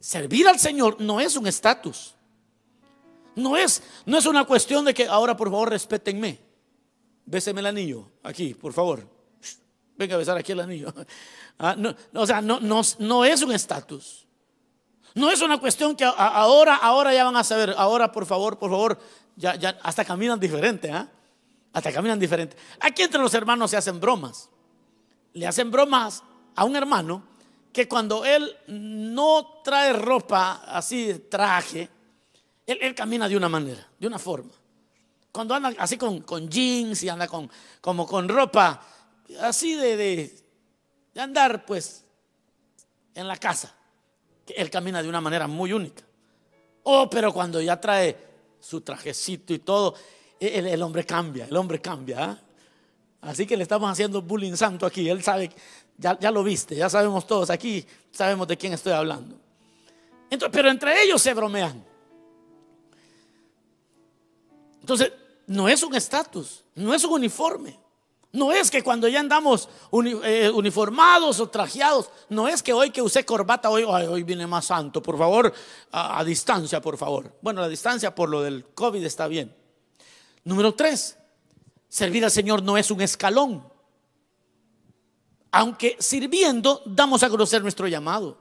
servir 0.00 0.48
al 0.48 0.58
Señor 0.58 1.00
no 1.00 1.20
es 1.20 1.36
un 1.36 1.46
estatus. 1.46 2.14
No 3.34 3.56
es, 3.56 3.82
no 4.06 4.18
es 4.18 4.26
una 4.26 4.44
cuestión 4.44 4.84
de 4.84 4.94
que 4.94 5.06
ahora 5.06 5.36
por 5.36 5.50
favor 5.50 5.70
respétenme. 5.70 6.38
Béseme 7.26 7.60
el 7.60 7.66
anillo 7.66 8.10
aquí, 8.22 8.54
por 8.54 8.72
favor 8.72 9.18
venga 9.98 10.14
a 10.14 10.18
besar 10.18 10.38
aquí 10.38 10.52
el 10.52 10.60
anillo. 10.60 10.94
Ah, 11.60 11.74
no, 11.76 11.92
o 12.14 12.24
sea, 12.24 12.40
no, 12.40 12.60
no, 12.60 13.24
es 13.24 13.42
un 13.42 13.50
estatus. 13.50 14.28
No 15.12 15.28
es 15.28 15.42
una 15.42 15.58
cuestión 15.58 15.96
que 15.96 16.04
ahora, 16.04 16.76
ahora 16.76 17.12
ya 17.12 17.24
van 17.24 17.34
a 17.34 17.42
saber. 17.42 17.74
Ahora, 17.76 18.12
por 18.12 18.26
favor, 18.26 18.60
por 18.60 18.70
favor, 18.70 18.96
ya, 19.34 19.56
ya 19.56 19.76
hasta 19.82 20.04
caminan 20.04 20.38
diferente. 20.38 20.88
¿ah? 20.92 21.10
Hasta 21.72 21.92
caminan 21.92 22.18
diferente. 22.18 22.56
Aquí 22.80 23.02
entre 23.02 23.20
los 23.20 23.32
hermanos 23.34 23.70
se 23.70 23.76
hacen 23.76 24.00
bromas. 24.00 24.48
Le 25.34 25.46
hacen 25.46 25.70
bromas 25.70 26.22
a 26.54 26.64
un 26.64 26.76
hermano 26.76 27.22
que 27.72 27.86
cuando 27.86 28.24
él 28.24 28.56
no 28.66 29.60
trae 29.62 29.92
ropa 29.92 30.62
así, 30.66 31.26
traje, 31.30 31.88
él, 32.66 32.94
camina 32.94 33.28
de 33.28 33.36
una 33.36 33.48
manera, 33.48 33.86
de 33.98 34.06
una 34.06 34.18
forma. 34.18 34.50
Cuando 35.30 35.54
anda 35.54 35.72
así 35.78 35.96
con, 35.96 36.24
jeans 36.48 37.02
y 37.02 37.08
anda 37.08 37.28
con, 37.28 37.50
como 37.80 38.06
con 38.06 38.28
ropa 38.28 38.82
así 39.40 39.74
de, 39.74 39.96
de 41.14 41.20
andar 41.20 41.64
pues 41.64 42.04
en 43.14 43.28
la 43.28 43.36
casa. 43.36 43.74
Él 44.46 44.70
camina 44.70 45.02
de 45.02 45.08
una 45.08 45.20
manera 45.20 45.46
muy 45.46 45.72
única. 45.72 46.02
Oh, 46.84 47.08
pero 47.10 47.32
cuando 47.32 47.60
ya 47.60 47.80
trae 47.80 48.16
su 48.60 48.80
trajecito 48.80 49.52
y 49.52 49.58
todo, 49.58 49.94
el, 50.40 50.82
hombre 50.82 51.04
cambia, 51.04 51.46
el 51.46 51.56
hombre 51.56 51.80
cambia. 51.80 52.24
¿ah? 52.24 52.38
Así 53.22 53.46
que 53.46 53.56
le 53.56 53.62
estamos 53.62 53.90
haciendo 53.90 54.22
bullying 54.22 54.54
santo 54.54 54.86
aquí. 54.86 55.08
Él 55.08 55.22
sabe, 55.22 55.50
ya, 55.96 56.18
ya 56.18 56.30
lo 56.30 56.42
viste, 56.42 56.76
ya 56.76 56.88
sabemos 56.88 57.26
todos 57.26 57.50
aquí, 57.50 57.84
sabemos 58.10 58.46
de 58.48 58.56
quién 58.56 58.72
estoy 58.72 58.92
hablando. 58.92 59.36
Entonces, 60.30 60.54
pero 60.54 60.70
entre 60.70 61.02
ellos 61.02 61.20
se 61.20 61.34
bromean. 61.34 61.84
Entonces, 64.80 65.12
no 65.46 65.68
es 65.68 65.82
un 65.82 65.94
estatus, 65.94 66.64
no 66.74 66.94
es 66.94 67.04
un 67.04 67.12
uniforme. 67.12 67.78
No 68.30 68.52
es 68.52 68.70
que 68.70 68.82
cuando 68.82 69.08
ya 69.08 69.20
andamos 69.20 69.68
eh, 70.24 70.50
uniformados 70.54 71.40
o 71.40 71.48
trajeados, 71.48 72.10
no 72.28 72.46
es 72.46 72.62
que 72.62 72.74
hoy 72.74 72.90
que 72.90 73.00
use 73.00 73.24
corbata, 73.24 73.70
hoy, 73.70 73.84
hoy 73.84 74.22
viene 74.22 74.46
más 74.46 74.66
santo, 74.66 75.02
por 75.02 75.16
favor, 75.16 75.52
a, 75.90 76.22
distancia, 76.24 76.80
por 76.82 76.98
favor. 76.98 77.34
Bueno, 77.40 77.62
la 77.62 77.68
distancia 77.68 78.14
por 78.14 78.28
lo 78.28 78.42
del 78.42 78.66
COVID 78.74 79.02
está 79.02 79.28
bien. 79.28 79.54
Número 80.48 80.72
tres, 80.72 81.18
servir 81.90 82.24
al 82.24 82.30
Señor 82.30 82.62
no 82.62 82.78
es 82.78 82.90
un 82.90 83.02
escalón. 83.02 83.70
Aunque 85.50 85.98
sirviendo 86.00 86.80
damos 86.86 87.22
a 87.22 87.28
conocer 87.28 87.60
nuestro 87.60 87.86
llamado. 87.86 88.38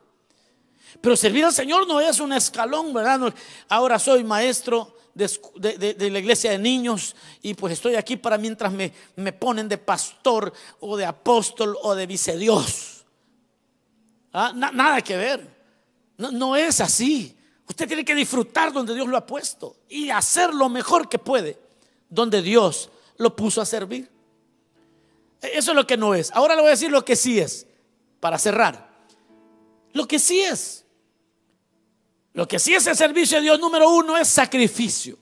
Pero 1.01 1.17
servir 1.17 1.43
al 1.43 1.51
Señor 1.51 1.85
no 1.85 1.99
es 1.99 2.21
un 2.21 2.31
escalón, 2.31 2.93
¿verdad? 2.93 3.33
Ahora 3.67 3.99
soy 3.99 4.23
maestro 4.23 4.95
de, 5.13 5.97
la 6.09 6.19
iglesia 6.19 6.51
de 6.51 6.57
niños 6.57 7.13
y 7.41 7.55
pues 7.55 7.73
estoy 7.73 7.95
aquí 7.95 8.15
para 8.15 8.37
mientras 8.37 8.71
me, 8.71 8.93
me 9.17 9.33
ponen 9.33 9.67
de 9.67 9.77
pastor 9.77 10.53
o 10.79 10.95
de 10.95 11.05
apóstol 11.05 11.77
o 11.81 11.93
de 11.93 12.07
vicedios. 12.07 13.03
¿Ah? 14.31 14.53
nada 14.55 15.01
que 15.01 15.17
ver. 15.17 15.45
No, 16.15 16.31
no 16.31 16.55
es 16.55 16.79
así. 16.79 17.37
Usted 17.67 17.85
tiene 17.85 18.05
que 18.05 18.15
disfrutar 18.15 18.71
donde 18.71 18.95
Dios 18.95 19.09
lo 19.09 19.17
ha 19.17 19.25
puesto 19.25 19.75
y 19.89 20.09
hacer 20.09 20.53
lo 20.53 20.69
mejor 20.69 21.09
que 21.09 21.19
puede 21.19 21.66
donde 22.09 22.41
Dios 22.41 22.89
lo 23.17 23.35
puso 23.35 23.61
a 23.61 23.65
servir. 23.65 24.09
E, 25.41 25.57
eso 25.57 25.71
es 25.71 25.75
lo 25.75 25.87
que 25.87 25.97
no 25.97 26.15
es. 26.15 26.31
Ahora 26.31 26.55
le 26.55 26.61
voy 26.61 26.69
a 26.69 26.71
decir 26.71 26.91
lo 26.91 27.03
que 27.05 27.15
sí 27.15 27.39
es, 27.39 27.67
para 28.19 28.37
cerrar. 28.37 28.89
Lo 29.93 30.07
que 30.07 30.19
sí 30.19 30.39
es. 30.41 30.85
Lo 32.33 32.47
que 32.47 32.59
sí 32.59 32.75
es 32.75 32.85
el 32.87 32.95
servicio 32.95 33.37
de 33.37 33.43
Dios 33.43 33.59
número 33.59 33.89
uno 33.89 34.17
es 34.17 34.27
sacrificio. 34.27 35.17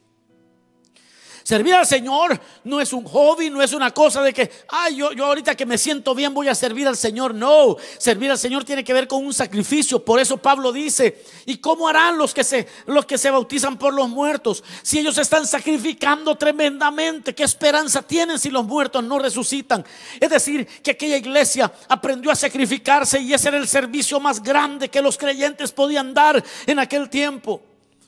Servir 1.46 1.76
al 1.76 1.86
Señor 1.86 2.42
no 2.64 2.82
es 2.82 2.92
un 2.92 3.04
hobby, 3.04 3.52
no 3.52 3.62
es 3.62 3.72
una 3.72 3.92
cosa 3.92 4.24
de 4.24 4.34
que, 4.34 4.50
ay, 4.68 4.96
yo, 4.96 5.12
yo 5.12 5.26
ahorita 5.26 5.54
que 5.54 5.68
me 5.68 5.78
siento 5.78 6.16
bien 6.16 6.34
voy 6.34 6.48
a 6.48 6.56
servir 6.56 6.88
al 6.88 6.98
Señor. 6.98 7.36
No, 7.36 7.78
servir 8.00 8.32
al 8.32 8.40
Señor 8.40 8.64
tiene 8.64 8.84
que 8.84 8.94
ver 8.94 9.08
con 9.08 9.24
un 9.24 9.32
sacrificio. 9.32 10.04
Por 10.04 10.20
eso 10.20 10.38
Pablo 10.38 10.72
dice, 10.72 11.24
¿y 11.46 11.58
cómo 11.58 11.88
harán 11.88 12.18
los 12.18 12.34
que 12.34 12.44
se, 12.44 12.68
los 12.88 13.06
que 13.06 13.20
se 13.20 13.30
bautizan 13.30 13.78
por 13.78 13.94
los 13.94 14.10
muertos? 14.10 14.64
Si 14.82 14.98
ellos 14.98 15.20
están 15.20 15.46
sacrificando 15.46 16.36
tremendamente, 16.36 17.36
¿qué 17.36 17.44
esperanza 17.44 18.02
tienen 18.02 18.40
si 18.40 18.50
los 18.50 18.66
muertos 18.66 19.04
no 19.04 19.20
resucitan? 19.20 19.86
Es 20.20 20.32
decir, 20.32 20.66
que 20.66 20.92
aquella 20.92 21.18
iglesia 21.18 21.72
aprendió 21.88 22.32
a 22.32 22.36
sacrificarse 22.36 23.20
y 23.20 23.36
ese 23.36 23.50
era 23.50 23.58
el 23.58 23.68
servicio 23.68 24.20
más 24.20 24.42
grande 24.42 24.90
que 24.90 25.00
los 25.00 25.16
creyentes 25.16 25.72
podían 25.72 26.12
dar 26.12 26.44
en 26.66 26.80
aquel 26.80 27.08
tiempo. 27.08 27.62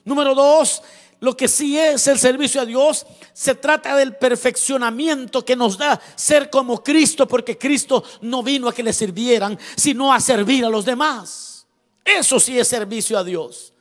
Número 0.04 0.34
dos, 0.34 0.82
lo 1.20 1.36
que 1.36 1.48
sí 1.48 1.76
es 1.76 2.06
el 2.06 2.18
servicio 2.18 2.60
a 2.60 2.64
Dios, 2.66 3.06
se 3.32 3.54
trata 3.54 3.96
del 3.96 4.16
perfeccionamiento 4.16 5.44
que 5.44 5.56
nos 5.56 5.76
da 5.76 6.00
ser 6.14 6.48
como 6.48 6.82
Cristo, 6.82 7.26
porque 7.26 7.58
Cristo 7.58 8.04
no 8.20 8.42
vino 8.42 8.68
a 8.68 8.74
que 8.74 8.82
le 8.82 8.92
sirvieran, 8.92 9.58
sino 9.76 10.12
a 10.12 10.20
servir 10.20 10.64
a 10.64 10.70
los 10.70 10.84
demás. 10.84 11.66
Eso 12.04 12.38
sí 12.38 12.58
es 12.58 12.68
servicio 12.68 13.18
a 13.18 13.24
Dios. 13.24 13.72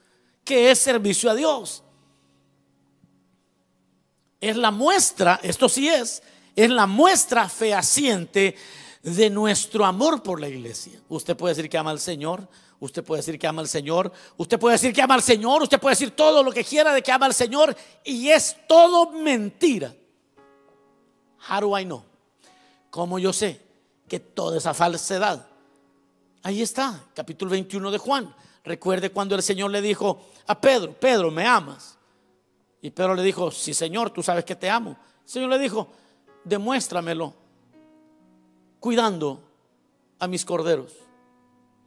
¿Qué 0.43 0.71
es 0.71 0.80
servicio 0.80 1.30
a 1.30 1.36
Dios? 1.36 1.84
Es 4.41 4.56
la 4.56 4.71
muestra, 4.71 5.39
esto 5.43 5.69
sí 5.69 5.88
es, 5.88 6.23
es 6.56 6.69
la 6.69 6.88
muestra 6.88 7.50
fehaciente 7.50 8.56
de 9.04 9.30
nuestro 9.30 9.86
amor 9.86 10.23
por 10.23 10.39
la 10.39 10.47
iglesia. 10.47 11.00
Usted 11.08 11.38
puede 11.38 11.56
decir 11.56 11.69
que 11.69 11.78
ama 11.78 11.91
al 11.91 12.00
Señor, 12.00 12.47
Usted 12.79 13.03
puede 13.03 13.19
decir 13.19 13.39
que 13.39 13.47
ama 13.47 13.61
al 13.61 13.67
Señor, 13.67 14.11
usted 14.37 14.59
puede 14.59 14.73
decir 14.73 14.93
que 14.93 15.01
ama 15.01 15.15
al 15.15 15.23
Señor, 15.23 15.63
usted 15.63 15.79
puede 15.79 15.93
decir 15.93 16.11
todo 16.11 16.43
lo 16.43 16.51
que 16.51 16.63
quiera 16.63 16.93
de 16.93 17.01
que 17.01 17.11
ama 17.11 17.25
al 17.25 17.33
Señor 17.33 17.75
y 18.03 18.29
es 18.29 18.55
todo 18.67 19.11
mentira. 19.11 19.93
How 21.49 21.61
do 21.61 21.79
I 21.79 21.85
know? 21.85 22.03
¿Cómo 22.91 23.17
yo 23.17 23.33
sé 23.33 23.59
que 24.07 24.19
toda 24.19 24.57
esa 24.57 24.73
falsedad? 24.73 25.47
Ahí 26.43 26.61
está, 26.61 27.03
capítulo 27.15 27.51
21 27.51 27.89
de 27.89 27.97
Juan. 27.97 28.33
Recuerde 28.63 29.11
cuando 29.11 29.33
el 29.35 29.41
Señor 29.41 29.71
le 29.71 29.81
dijo 29.81 30.21
a 30.45 30.59
Pedro, 30.59 30.93
Pedro, 30.93 31.31
¿me 31.31 31.45
amas? 31.45 31.97
Y 32.81 32.91
Pedro 32.91 33.15
le 33.15 33.23
dijo, 33.23 33.49
sí 33.49 33.73
Señor, 33.73 34.11
tú 34.11 34.21
sabes 34.21 34.45
que 34.45 34.55
te 34.55 34.69
amo. 34.69 34.97
El 35.23 35.29
Señor 35.29 35.49
le 35.49 35.57
dijo, 35.57 35.87
demuéstramelo 36.43 37.33
cuidando 38.79 39.41
a 40.19 40.27
mis 40.27 40.45
corderos. 40.45 41.07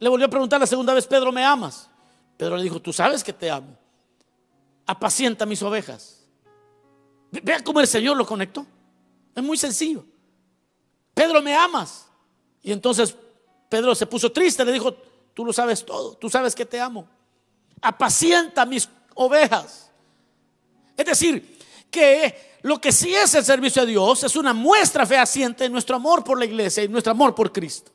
Le 0.01 0.09
volvió 0.09 0.25
a 0.25 0.29
preguntar 0.29 0.59
la 0.59 0.65
segunda 0.65 0.95
vez, 0.95 1.05
Pedro, 1.05 1.31
¿me 1.31 1.45
amas? 1.45 1.87
Pedro 2.35 2.57
le 2.57 2.63
dijo, 2.63 2.81
tú 2.81 2.91
sabes 2.91 3.23
que 3.23 3.31
te 3.31 3.51
amo. 3.51 3.77
Apacienta 4.87 5.45
mis 5.45 5.61
ovejas. 5.61 6.23
Vea 7.29 7.63
cómo 7.63 7.79
el 7.79 7.85
Señor 7.85 8.17
lo 8.17 8.25
conectó. 8.25 8.65
Es 9.35 9.43
muy 9.43 9.57
sencillo. 9.57 10.03
Pedro, 11.13 11.39
¿me 11.43 11.53
amas? 11.53 12.07
Y 12.63 12.71
entonces 12.71 13.15
Pedro 13.69 13.93
se 13.93 14.07
puso 14.07 14.31
triste, 14.31 14.65
le 14.65 14.71
dijo, 14.71 14.91
tú 15.35 15.45
lo 15.45 15.53
sabes 15.53 15.85
todo, 15.85 16.15
tú 16.15 16.31
sabes 16.31 16.55
que 16.55 16.65
te 16.65 16.81
amo. 16.81 17.07
Apacienta 17.79 18.65
mis 18.65 18.89
ovejas. 19.13 19.91
Es 20.97 21.05
decir, 21.05 21.59
que 21.91 22.57
lo 22.63 22.81
que 22.81 22.91
sí 22.91 23.13
es 23.13 23.35
el 23.35 23.45
servicio 23.45 23.83
a 23.83 23.85
Dios 23.85 24.23
es 24.23 24.35
una 24.35 24.51
muestra 24.51 25.05
fehaciente 25.05 25.65
de 25.65 25.69
nuestro 25.69 25.95
amor 25.95 26.23
por 26.23 26.39
la 26.39 26.45
iglesia 26.45 26.83
y 26.83 26.87
nuestro 26.87 27.11
amor 27.11 27.35
por 27.35 27.51
Cristo. 27.51 27.91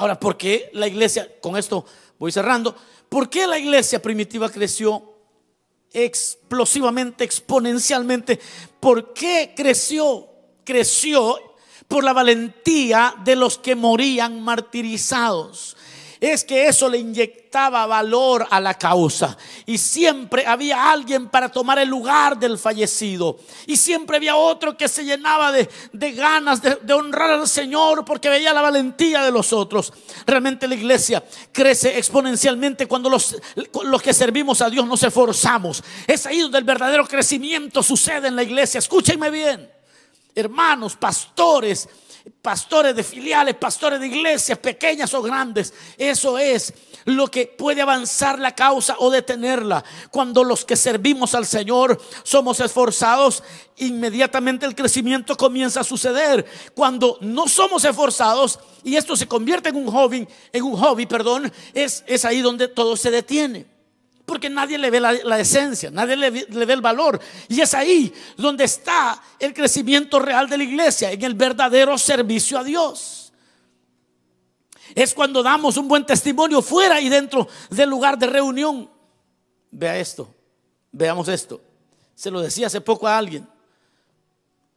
Ahora, 0.00 0.18
¿por 0.18 0.38
qué 0.38 0.70
la 0.72 0.88
iglesia, 0.88 1.30
con 1.42 1.58
esto 1.58 1.84
voy 2.18 2.32
cerrando, 2.32 2.74
¿por 3.10 3.28
qué 3.28 3.46
la 3.46 3.58
iglesia 3.58 4.00
primitiva 4.00 4.48
creció 4.48 5.12
explosivamente, 5.92 7.22
exponencialmente? 7.22 8.40
¿Por 8.80 9.12
qué 9.12 9.52
creció? 9.54 10.26
Creció 10.64 11.38
por 11.86 12.02
la 12.02 12.14
valentía 12.14 13.14
de 13.22 13.36
los 13.36 13.58
que 13.58 13.74
morían 13.74 14.40
martirizados 14.40 15.76
es 16.20 16.44
que 16.44 16.68
eso 16.68 16.86
le 16.88 16.98
inyectaba 16.98 17.86
valor 17.86 18.46
a 18.50 18.60
la 18.60 18.74
causa. 18.74 19.38
Y 19.64 19.78
siempre 19.78 20.46
había 20.46 20.92
alguien 20.92 21.28
para 21.28 21.48
tomar 21.48 21.78
el 21.78 21.88
lugar 21.88 22.38
del 22.38 22.58
fallecido. 22.58 23.38
Y 23.66 23.76
siempre 23.78 24.18
había 24.18 24.36
otro 24.36 24.76
que 24.76 24.86
se 24.86 25.04
llenaba 25.04 25.50
de, 25.50 25.68
ganas 26.12 26.60
de, 26.60 26.76
de, 26.82 26.92
honrar 26.92 27.30
al 27.30 27.48
Señor 27.48 28.04
porque 28.04 28.28
veía 28.28 28.52
la 28.52 28.60
valentía 28.60 29.22
de 29.22 29.32
los 29.32 29.52
otros. 29.54 29.94
Realmente 30.26 30.68
la 30.68 30.74
iglesia 30.74 31.24
crece 31.52 31.96
exponencialmente 31.96 32.86
cuando 32.86 33.08
los, 33.08 33.36
los 33.84 34.02
que 34.02 34.12
servimos 34.12 34.60
a 34.60 34.68
Dios 34.68 34.86
nos 34.86 35.02
esforzamos. 35.02 35.82
Es 36.06 36.26
ahí 36.26 36.40
donde 36.40 36.58
el 36.58 36.64
verdadero 36.64 37.06
crecimiento 37.08 37.82
sucede 37.82 38.28
en 38.28 38.36
la 38.36 38.42
iglesia. 38.42 38.78
Escúchenme 38.78 39.30
bien. 39.30 39.70
Hermanos, 40.34 40.96
pastores, 40.96 41.88
pastores 42.42 42.94
de 42.94 43.02
filiales, 43.02 43.54
pastores 43.54 44.00
de 44.00 44.06
iglesias, 44.06 44.58
pequeñas 44.58 45.12
o 45.14 45.22
grandes. 45.22 45.72
Eso 45.96 46.38
es 46.38 46.72
lo 47.04 47.28
que 47.28 47.46
puede 47.46 47.82
avanzar 47.82 48.38
la 48.38 48.54
causa 48.54 48.96
o 48.98 49.10
detenerla. 49.10 49.84
Cuando 50.10 50.44
los 50.44 50.64
que 50.64 50.76
servimos 50.76 51.34
al 51.34 51.46
Señor 51.46 52.00
somos 52.22 52.60
esforzados, 52.60 53.42
inmediatamente 53.76 54.66
el 54.66 54.74
crecimiento 54.74 55.36
comienza 55.36 55.80
a 55.80 55.84
suceder. 55.84 56.44
Cuando 56.74 57.18
no 57.20 57.48
somos 57.48 57.84
esforzados 57.84 58.58
y 58.84 58.96
esto 58.96 59.16
se 59.16 59.28
convierte 59.28 59.68
en 59.68 59.76
un 59.76 59.90
hobby, 59.90 60.26
en 60.52 60.62
un 60.62 60.76
hobby, 60.76 61.06
perdón, 61.06 61.52
es, 61.74 62.04
es 62.06 62.24
ahí 62.24 62.40
donde 62.40 62.68
todo 62.68 62.96
se 62.96 63.10
detiene 63.10 63.69
porque 64.30 64.48
nadie 64.48 64.78
le 64.78 64.92
ve 64.92 65.00
la, 65.00 65.40
esencia, 65.40 65.90
nadie 65.90 66.14
le, 66.14 66.30
ve 66.30 66.72
el 66.72 66.80
valor. 66.80 67.20
Y 67.48 67.60
es 67.60 67.74
ahí 67.74 68.14
donde 68.36 68.62
está 68.62 69.20
el 69.40 69.52
crecimiento 69.52 70.20
real 70.20 70.48
de 70.48 70.56
la 70.56 70.62
iglesia, 70.62 71.10
en 71.10 71.20
el 71.24 71.34
verdadero 71.34 71.98
servicio 71.98 72.56
a 72.56 72.62
Dios. 72.62 73.32
Es 74.94 75.14
cuando 75.14 75.42
damos 75.42 75.76
un 75.76 75.88
buen 75.88 76.06
testimonio 76.06 76.62
fuera 76.62 77.00
y 77.00 77.08
dentro 77.08 77.48
del 77.70 77.90
lugar 77.90 78.16
de 78.16 78.28
reunión. 78.28 78.88
Vea 79.72 79.98
esto, 79.98 80.32
veamos 80.92 81.26
esto. 81.26 81.60
Se 82.14 82.30
lo 82.30 82.40
decía 82.40 82.68
hace 82.68 82.80
poco 82.80 83.08
a 83.08 83.18
alguien. 83.18 83.48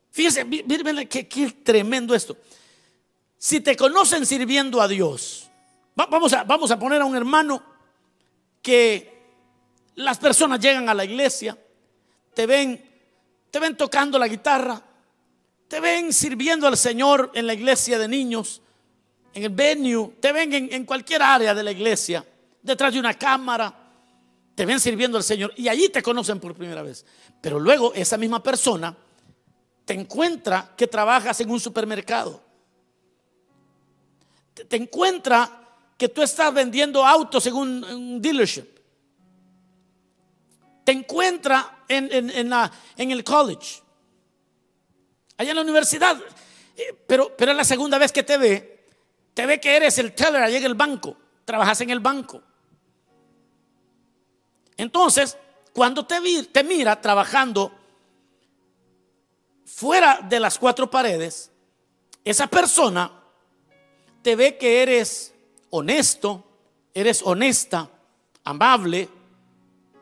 Fíjense, 0.10 0.44
miren 0.46 1.08
qué 1.08 1.56
tremendo 1.64 2.16
esto. 2.16 2.36
Si 3.38 3.60
te 3.60 3.76
conocen 3.76 4.26
sirviendo 4.26 4.82
a 4.82 4.88
Dios, 4.88 5.48
vamos 5.94 6.34
a, 6.34 6.44
vamos 6.44 6.72
a 6.72 6.80
poner 6.80 7.04
a 7.04 7.06
un 7.06 7.16
hermano 7.16 7.62
que 8.64 9.13
las 9.96 10.18
personas 10.18 10.60
llegan 10.60 10.90
a 10.90 10.94
la 10.94 11.06
iglesia, 11.06 11.58
te 12.34 12.46
ven, 12.46 12.84
te 13.52 13.60
ven 13.60 13.78
tocando 13.78 14.18
la 14.18 14.28
guitarra, 14.28 14.82
te 15.68 15.80
ven 15.80 16.14
sirviendo 16.14 16.68
al 16.68 16.78
Señor 16.78 17.32
en 17.34 17.48
la 17.48 17.54
iglesia 17.54 17.98
de 17.98 18.08
niños, 18.08 18.62
en 19.34 19.44
el 19.44 19.50
venue, 19.50 20.14
te 20.20 20.32
ven 20.32 20.54
en, 20.54 20.86
cualquier 20.86 21.22
área 21.22 21.54
de 21.54 21.64
la 21.64 21.72
iglesia, 21.72 22.26
detrás 22.62 22.94
de 22.94 23.00
una 23.00 23.14
cámara, 23.16 23.74
te 24.56 24.66
ven 24.66 24.80
sirviendo 24.80 25.18
al 25.18 25.24
Señor 25.24 25.54
y 25.58 25.68
allí 25.68 25.90
te 25.90 26.04
conocen 26.04 26.40
por 26.40 26.54
primera 26.54 26.84
vez. 26.84 27.06
Pero 27.42 27.60
luego 27.60 27.94
esa 27.96 28.18
misma 28.18 28.42
persona 28.42 28.96
te 29.86 29.94
encuentra 29.94 30.74
que 30.78 30.88
trabajas 30.88 31.40
en 31.42 31.50
un 31.50 31.60
supermercado. 31.60 32.42
Te, 34.54 34.76
encuentra 34.76 35.50
que 35.98 36.08
tú 36.08 36.22
estás 36.22 36.54
vendiendo 36.54 37.04
autos 37.04 37.46
en 37.48 37.56
un, 37.56 38.22
dealership. 38.22 38.73
Te 40.84 40.92
encuentra 40.92 41.86
en, 41.88 42.12
en 42.12 43.12
el 43.12 43.24
college, 43.24 43.82
allá 45.38 45.52
en 45.52 45.56
la 45.56 45.62
universidad. 45.62 46.18
Eh, 46.76 46.98
pero, 47.08 47.36
es 47.38 47.56
la 47.56 47.64
segunda 47.64 47.98
vez 47.98 48.12
que 48.12 48.24
te 48.24 48.38
ve 48.38 48.74
te 49.34 49.46
ve 49.46 49.60
que 49.60 49.76
eres 49.76 49.98
el 49.98 50.14
teller 50.14 50.44
allá 50.44 50.58
en 50.58 50.64
el 50.64 50.76
banco, 50.76 51.18
trabajas 51.44 51.82
en 51.82 51.90
el 51.90 52.00
banco. 52.00 52.42
Entonces, 54.78 55.38
cuando 55.74 56.06
te, 56.06 56.20
te 56.52 56.64
mira 56.64 57.00
trabajando 57.02 57.72
fuera 59.66 60.20
de 60.22 60.40
las 60.40 60.60
cuatro 60.60 60.90
paredes, 60.90 61.52
esa 62.24 62.46
persona 62.46 63.12
te 64.22 64.36
ve 64.36 64.58
que 64.58 64.84
eres 64.84 65.34
honesto, 65.72 66.44
eres 66.94 67.22
honesta, 67.24 67.90
amable, 68.44 69.10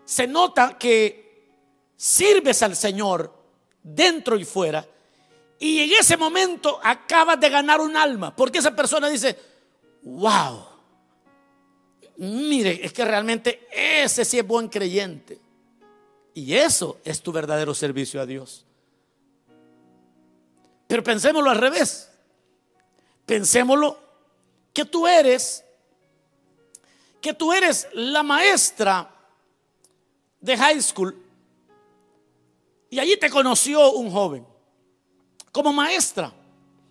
se 0.05 0.27
nota 0.27 0.77
que 0.77 1.49
sirves 1.95 2.61
al 2.63 2.75
Señor 2.75 3.33
dentro 3.83 4.37
y 4.37 4.45
fuera 4.45 4.85
y 5.61 5.79
en 5.81 5.91
ese 5.91 6.17
momento 6.17 6.79
acabas 6.81 7.39
de 7.39 7.47
ganar 7.47 7.81
un 7.81 7.95
alma. 7.95 8.35
Porque 8.35 8.57
esa 8.57 8.75
persona 8.75 9.07
dice, 9.07 9.37
wow, 10.01 10.65
mire, 12.17 12.83
es 12.83 12.91
que 12.91 13.05
realmente 13.05 13.67
ese 13.71 14.25
sí 14.25 14.39
es 14.39 14.47
buen 14.47 14.69
creyente. 14.69 15.39
Y 16.33 16.55
eso 16.55 16.97
es 17.05 17.21
tu 17.21 17.31
verdadero 17.31 17.75
servicio 17.75 18.19
a 18.19 18.25
Dios. 18.25 18.65
Pero 20.87 21.03
pensémoslo 21.03 21.51
al 21.51 21.57
revés. 21.59 22.09
Pensémoslo 23.27 23.99
que 24.73 24.85
tú 24.85 25.05
eres, 25.05 25.63
que 27.21 27.35
tú 27.35 27.53
eres 27.53 27.87
la 27.93 28.23
maestra 28.23 29.10
de 30.41 30.57
high 30.57 30.81
school 30.81 31.15
y 32.91 32.99
allí 32.99 33.15
te 33.17 33.29
conoció 33.29 33.93
un 33.93 34.11
joven 34.11 34.45
como 35.51 35.71
maestra. 35.71 36.33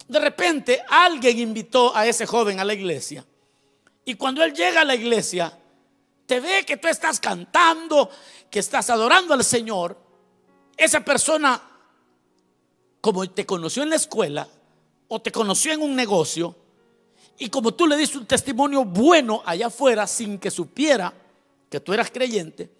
De 0.09 0.19
repente 0.19 0.83
alguien 0.89 1.39
invitó 1.39 1.95
a 1.95 2.07
ese 2.07 2.27
joven 2.27 2.59
a 2.59 2.65
la 2.65 2.75
iglesia. 2.75 3.25
Y 4.05 4.15
cuando 4.15 4.43
él 4.43 4.55
llega 4.55 4.81
a 4.81 4.85
la 4.85 4.95
iglesia, 4.95 5.57
te 6.27 6.41
ve 6.41 6.65
que 6.65 6.79
tú 6.79 6.89
estás 6.89 7.21
cantando, 7.21 8.11
que 8.51 8.61
estás 8.61 8.89
adorando 8.89 9.35
al 9.35 9.45
Señor. 9.45 9.97
Esa 10.77 11.05
persona, 11.05 11.63
como 13.01 13.29
te 13.29 13.45
conoció 13.45 13.83
en 13.83 13.91
la 13.91 13.97
escuela 13.97 14.49
o 15.09 15.21
te 15.21 15.31
conoció 15.31 15.73
en 15.73 15.83
un 15.83 15.95
negocio, 15.95 16.57
y 17.39 17.49
como 17.51 17.73
tú 17.73 17.87
le 17.87 17.97
diste 17.97 18.19
un 18.19 18.27
testimonio 18.27 18.85
bueno 18.85 19.43
allá 19.45 19.67
afuera 19.67 20.07
sin 20.07 20.39
que 20.39 20.51
supiera 20.51 21.13
que 21.69 21.81
tú 21.81 21.93
eras 21.93 22.11
creyente, 22.11 22.71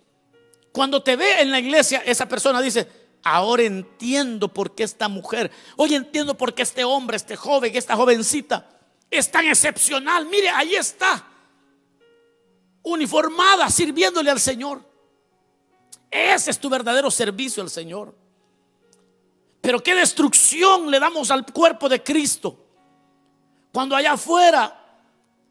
cuando 0.73 1.03
te 1.03 1.17
ve 1.17 1.41
en 1.41 1.51
la 1.51 1.59
iglesia, 1.59 2.03
esa 2.05 2.29
persona 2.29 2.61
dice, 2.61 2.89
Ahora 3.23 3.65
entiendo 3.65 4.49
por 4.49 4.75
qué 4.75 4.83
esta 4.83 5.09
mujer, 5.09 5.51
hoy 5.77 5.95
entiendo 5.95 6.37
por 6.37 6.55
qué 6.55 6.63
este 6.63 6.85
hombre, 6.85 7.17
este 7.17 7.37
joven, 7.37 7.77
esta 7.77 7.95
jovencita 7.95 8.67
es 9.11 9.31
tan 9.31 9.47
excepcional. 9.47 10.27
Mire, 10.27 10.49
ahí 10.49 10.75
está, 10.75 11.27
uniformada, 12.83 13.69
sirviéndole 13.69 14.31
al 14.31 14.41
Señor. 14.41 14.83
Ese 16.11 16.51
es 16.51 16.59
tu 16.59 16.71
verdadero 16.71 17.11
servicio 17.11 17.63
al 17.63 17.69
Señor. 17.69 18.15
Pero 19.61 19.83
qué 19.83 19.95
destrucción 19.95 20.91
le 20.91 20.99
damos 20.99 21.31
al 21.31 21.45
cuerpo 21.45 21.89
de 21.89 22.03
Cristo 22.03 22.57
cuando 23.71 23.95
allá 23.95 24.13
afuera 24.13 24.77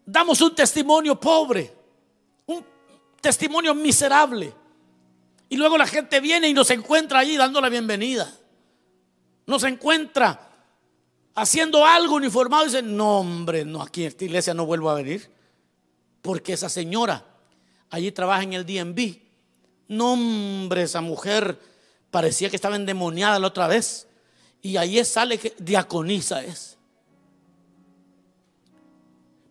damos 0.04 0.42
un 0.42 0.56
testimonio 0.56 1.20
pobre, 1.20 1.72
un 2.48 2.66
testimonio 3.22 3.76
miserable. 3.76 4.54
Y 5.50 5.58
luego 5.58 5.78
la 5.78 5.88
gente 5.88 6.22
viene 6.22 6.48
y 6.48 6.54
nos 6.54 6.70
encuentra 6.70 7.20
allí 7.20 7.36
dando 7.36 7.60
la 7.60 7.70
bienvenida. 7.70 8.32
Nos 9.48 9.64
encuentra 9.64 10.48
haciendo 11.34 11.86
algo 11.86 12.16
uniformado 12.16 12.64
y 12.64 12.68
dice, 12.68 12.84
no 12.84 13.20
hombre, 13.20 13.66
no, 13.66 13.82
aquí 13.82 14.04
en 14.04 14.10
esta 14.10 14.26
iglesia 14.26 14.54
no 14.54 14.68
vuelvo 14.68 14.92
a 14.92 14.96
venir. 14.96 15.32
Porque 16.22 16.54
esa 16.54 16.70
señora 16.70 17.26
allí 17.90 18.12
trabaja 18.12 18.44
en 18.44 18.54
el 18.54 18.66
DMV. 18.66 19.18
No 19.88 20.14
hombre, 20.14 20.84
esa 20.84 21.02
mujer 21.02 21.60
parecía 22.12 22.50
que 22.50 22.56
estaba 22.56 22.76
endemoniada 22.76 23.40
la 23.40 23.48
otra 23.48 23.68
vez. 23.68 24.08
Y 24.62 24.78
ahí 24.78 25.04
sale 25.04 25.40
que 25.40 25.56
diaconisa 25.58 26.44
es. 26.44 26.79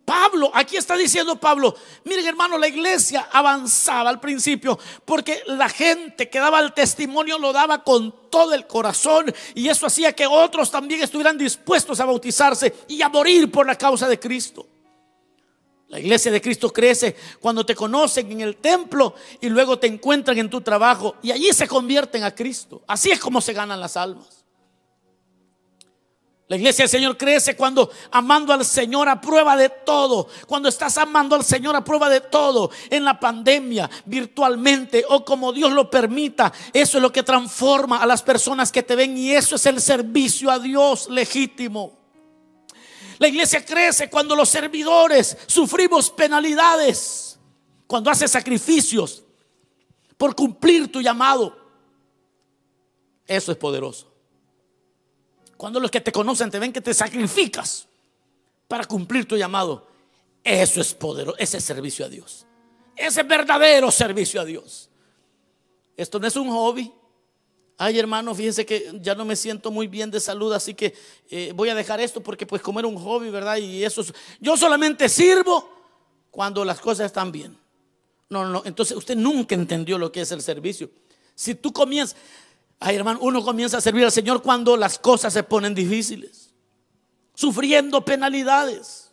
Pablo, 0.09 0.49
aquí 0.55 0.75
está 0.75 0.97
diciendo 0.97 1.35
Pablo, 1.35 1.75
miren 2.03 2.25
hermano, 2.25 2.57
la 2.57 2.67
iglesia 2.67 3.29
avanzaba 3.31 4.09
al 4.09 4.19
principio 4.19 4.79
porque 5.05 5.43
la 5.45 5.69
gente 5.69 6.31
que 6.31 6.39
daba 6.39 6.59
el 6.61 6.73
testimonio 6.73 7.37
lo 7.37 7.53
daba 7.53 7.83
con 7.83 8.11
todo 8.31 8.55
el 8.55 8.65
corazón 8.65 9.31
y 9.53 9.69
eso 9.69 9.85
hacía 9.85 10.13
que 10.13 10.25
otros 10.25 10.71
también 10.71 11.03
estuvieran 11.03 11.37
dispuestos 11.37 11.99
a 11.99 12.05
bautizarse 12.05 12.73
y 12.87 13.03
a 13.03 13.09
morir 13.09 13.51
por 13.51 13.67
la 13.67 13.75
causa 13.75 14.07
de 14.07 14.17
Cristo. 14.17 14.65
La 15.89 15.99
iglesia 15.99 16.31
de 16.31 16.41
Cristo 16.41 16.73
crece 16.73 17.15
cuando 17.39 17.63
te 17.63 17.75
conocen 17.75 18.31
en 18.31 18.41
el 18.41 18.57
templo 18.57 19.13
y 19.39 19.47
luego 19.47 19.77
te 19.77 19.85
encuentran 19.85 20.39
en 20.39 20.49
tu 20.49 20.61
trabajo 20.61 21.17
y 21.21 21.29
allí 21.29 21.53
se 21.53 21.67
convierten 21.67 22.23
a 22.23 22.33
Cristo. 22.33 22.81
Así 22.87 23.11
es 23.11 23.19
como 23.19 23.41
se 23.41 23.53
ganan 23.53 23.79
las 23.79 23.95
almas. 23.95 24.38
La 26.49 26.55
iglesia 26.55 26.83
del 26.83 26.89
Señor 26.89 27.15
crece 27.15 27.55
cuando 27.55 27.91
amando 28.09 28.51
al 28.51 28.65
Señor 28.65 29.07
a 29.07 29.21
prueba 29.21 29.55
de 29.55 29.69
todo. 29.69 30.27
Cuando 30.47 30.67
estás 30.67 30.97
amando 30.97 31.35
al 31.35 31.45
Señor 31.45 31.75
a 31.75 31.83
prueba 31.83 32.09
de 32.09 32.21
todo. 32.21 32.71
En 32.89 33.05
la 33.05 33.19
pandemia, 33.19 33.87
virtualmente 34.05 35.05
o 35.09 35.23
como 35.23 35.53
Dios 35.53 35.71
lo 35.71 35.91
permita. 35.91 36.51
Eso 36.73 36.97
es 36.97 37.01
lo 37.03 37.11
que 37.11 37.21
transforma 37.21 38.01
a 38.01 38.07
las 38.07 38.23
personas 38.23 38.71
que 38.71 38.81
te 38.81 38.95
ven 38.95 39.15
y 39.15 39.31
eso 39.31 39.57
es 39.57 39.65
el 39.67 39.79
servicio 39.79 40.49
a 40.49 40.57
Dios 40.57 41.07
legítimo. 41.11 41.99
La 43.19 43.27
iglesia 43.27 43.63
crece 43.63 44.09
cuando 44.09 44.35
los 44.35 44.49
servidores 44.49 45.37
sufrimos 45.45 46.09
penalidades. 46.09 47.37
Cuando 47.85 48.09
haces 48.09 48.31
sacrificios 48.31 49.23
por 50.17 50.35
cumplir 50.35 50.91
tu 50.91 50.99
llamado. 50.99 51.55
Eso 53.27 53.51
es 53.51 53.57
poderoso. 53.59 54.08
Cuando 55.59 55.81
los 55.81 55.91
que 55.91 55.99
te 55.99 56.13
conocen 56.13 56.49
te 56.49 56.57
ven 56.57 56.71
que 56.71 56.79
te 56.79 56.93
sacrificas 56.93 57.85
para 58.65 58.85
cumplir 58.85 59.27
tu 59.27 59.35
llamado. 59.35 59.85
Eso 60.41 60.79
es 60.79 60.93
poderoso, 60.93 61.37
ese 61.37 61.57
es 61.57 61.65
servicio 61.65 62.05
a 62.05 62.07
Dios. 62.07 62.45
Ese 62.95 63.19
es 63.19 63.27
verdadero 63.27 63.91
servicio 63.91 64.39
a 64.39 64.45
Dios. 64.45 64.89
Esto 65.97 66.17
no 66.17 66.27
es 66.27 66.37
un 66.37 66.49
hobby. 66.49 66.89
Ay, 67.77 67.99
hermano, 67.99 68.33
fíjense 68.33 68.65
que 68.65 68.89
ya 69.01 69.15
no 69.15 69.25
me 69.25 69.35
siento 69.35 69.69
muy 69.69 69.87
bien 69.87 70.09
de 70.09 70.21
salud, 70.21 70.53
así 70.53 70.75
que 70.75 70.95
eh, 71.29 71.51
voy 71.53 71.67
a 71.67 71.75
dejar 71.75 71.99
esto 71.99 72.23
porque 72.23 72.45
pues 72.45 72.61
como 72.61 72.79
era 72.79 72.87
un 72.87 72.95
hobby, 72.95 73.29
¿verdad? 73.29 73.57
Y 73.57 73.83
eso 73.83 74.01
yo 74.39 74.55
solamente 74.55 75.09
sirvo 75.09 75.69
cuando 76.31 76.63
las 76.63 76.79
cosas 76.79 77.07
están 77.07 77.33
bien. 77.33 77.59
No, 78.29 78.45
no, 78.45 78.61
entonces 78.63 78.95
usted 78.95 79.17
nunca 79.17 79.55
entendió 79.55 79.97
lo 79.97 80.09
que 80.09 80.21
es 80.21 80.31
el 80.31 80.41
servicio. 80.41 80.89
Si 81.35 81.53
tú 81.53 81.73
comienzas, 81.73 82.15
Ay, 82.79 82.95
hermano, 82.95 83.19
uno 83.21 83.43
comienza 83.43 83.77
a 83.77 83.81
servir 83.81 84.05
al 84.05 84.11
Señor 84.11 84.41
cuando 84.41 84.77
las 84.77 84.97
cosas 84.97 85.33
se 85.33 85.43
ponen 85.43 85.75
difíciles, 85.75 86.53
sufriendo 87.33 88.03
penalidades. 88.05 89.11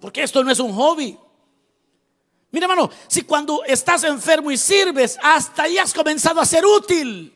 Porque 0.00 0.24
esto 0.24 0.42
no 0.42 0.50
es 0.50 0.58
un 0.58 0.72
hobby. 0.72 1.16
Mira, 2.50 2.66
hermano, 2.66 2.90
si 3.06 3.22
cuando 3.22 3.62
estás 3.64 4.02
enfermo 4.04 4.50
y 4.50 4.56
sirves, 4.56 5.16
hasta 5.22 5.64
ahí 5.64 5.78
has 5.78 5.94
comenzado 5.94 6.40
a 6.40 6.46
ser 6.46 6.66
útil. 6.66 7.32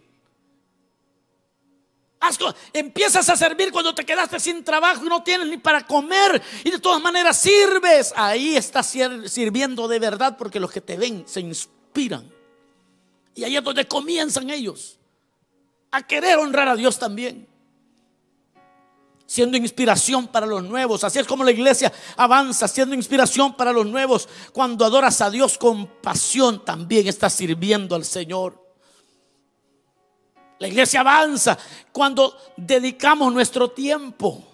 empiezas 2.73 3.29
a 3.29 3.37
servir 3.37 3.71
cuando 3.71 3.95
te 3.95 4.05
quedaste 4.05 4.41
sin 4.41 4.65
trabajo 4.65 5.05
y 5.07 5.09
no 5.09 5.23
tienes 5.23 5.47
ni 5.47 5.57
para 5.57 5.87
comer 5.87 6.43
y 6.65 6.71
de 6.71 6.81
todas 6.81 7.01
maneras 7.01 7.37
sirves. 7.39 8.13
Ahí 8.17 8.57
estás 8.57 8.93
sirviendo 9.27 9.87
de 9.87 9.99
verdad 10.01 10.37
porque 10.37 10.59
los 10.59 10.71
que 10.73 10.81
te 10.81 10.97
ven 10.97 11.25
se 11.27 11.41
inspiran. 11.41 12.40
Y 13.35 13.45
ahí 13.45 13.57
es 13.57 13.65
donde 13.65 13.87
comienzan 13.87 14.51
ellos 14.51 14.99
a 15.91 16.03
querer 16.03 16.39
honrar 16.39 16.69
a 16.69 16.77
Dios 16.77 16.99
también. 16.99 17.49
Siendo 19.27 19.57
inspiración 19.57 20.27
para 20.27 20.47
los 20.47 20.63
nuevos. 20.65 21.05
Así 21.05 21.21
es 21.21 21.27
como 21.27 21.45
la 21.45 21.53
iglesia 21.53 21.93
avanza, 22.17 22.67
siendo 22.67 22.95
inspiración 22.95 23.57
para 23.57 23.73
los 23.73 23.87
nuevos. 23.87 24.29
Cuando 24.53 24.85
adoras 24.85 25.21
a 25.21 25.31
Dios 25.31 25.57
con 25.57 25.87
pasión, 26.01 26.65
también 26.65 27.07
estás 27.07 27.33
sirviendo 27.35 27.95
al 27.95 28.05
Señor. 28.05 28.61
La 30.59 30.69
iglesia 30.69 31.01
avanza 31.01 31.57
cuando 31.91 32.37
dedicamos 32.57 33.33
nuestro 33.33 33.71
tiempo 33.71 34.45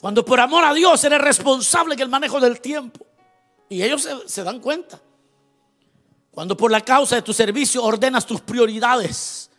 Cuando 0.00 0.24
por 0.24 0.38
amor 0.38 0.64
a 0.64 0.72
Dios 0.72 1.02
eres 1.02 1.20
responsable 1.20 1.94
en 1.94 2.00
el 2.00 2.08
manejo 2.08 2.38
del 2.38 2.60
tiempo. 2.60 3.04
Y 3.68 3.82
ellos 3.82 4.02
se, 4.02 4.28
se 4.28 4.44
dan 4.44 4.60
cuenta. 4.60 5.00
Cuando 6.30 6.56
por 6.56 6.70
la 6.70 6.80
causa 6.80 7.16
de 7.16 7.22
tu 7.22 7.32
servicio 7.32 7.82
ordenas 7.82 8.26
tus 8.26 8.40
prioridades. 8.40 9.50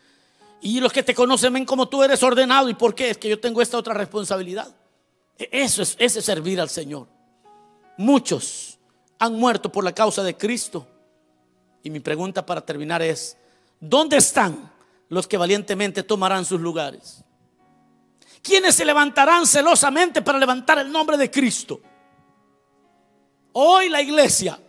Y 0.62 0.80
los 0.80 0.94
que 0.94 1.04
te 1.04 1.16
conocen 1.16 1.54
ven 1.54 1.66
como 1.66 1.88
tú 1.88 2.04
eres 2.04 2.22
ordenado. 2.24 2.70
¿Y 2.70 2.74
por 2.74 2.96
qué? 2.96 3.10
Es 3.10 3.18
que 3.18 3.30
yo 3.30 3.40
tengo 3.40 3.62
esta 3.62 3.78
otra 3.78 3.94
responsabilidad. 3.94 4.74
E, 5.38 5.50
eso 5.52 5.82
es, 5.82 5.96
ese 6.00 6.20
es 6.20 6.26
servir 6.26 6.62
al 6.62 6.70
Señor. 6.70 7.08
Muchos 7.98 8.80
han 9.20 9.34
muerto 9.34 9.72
por 9.72 9.84
la 9.84 9.94
causa 9.94 10.24
de 10.24 10.38
Cristo. 10.38 10.88
Y 11.84 11.90
mi 11.90 12.00
pregunta 12.00 12.46
para 12.46 12.62
terminar 12.62 13.02
es, 13.02 13.38
¿dónde 13.80 14.18
están 14.18 14.72
los 15.10 15.28
que 15.28 15.38
valientemente 15.38 16.04
tomarán 16.04 16.46
sus 16.46 16.62
lugares? 16.62 17.24
¿Quiénes 18.42 18.76
se 18.76 18.86
levantarán 18.86 19.46
celosamente 19.46 20.22
para 20.22 20.40
levantar 20.40 20.80
el 20.80 20.92
nombre 20.92 21.18
de 21.18 21.30
Cristo? 21.30 21.82
Hoy 23.54 23.90
la 23.90 24.02
iglesia 24.02 24.60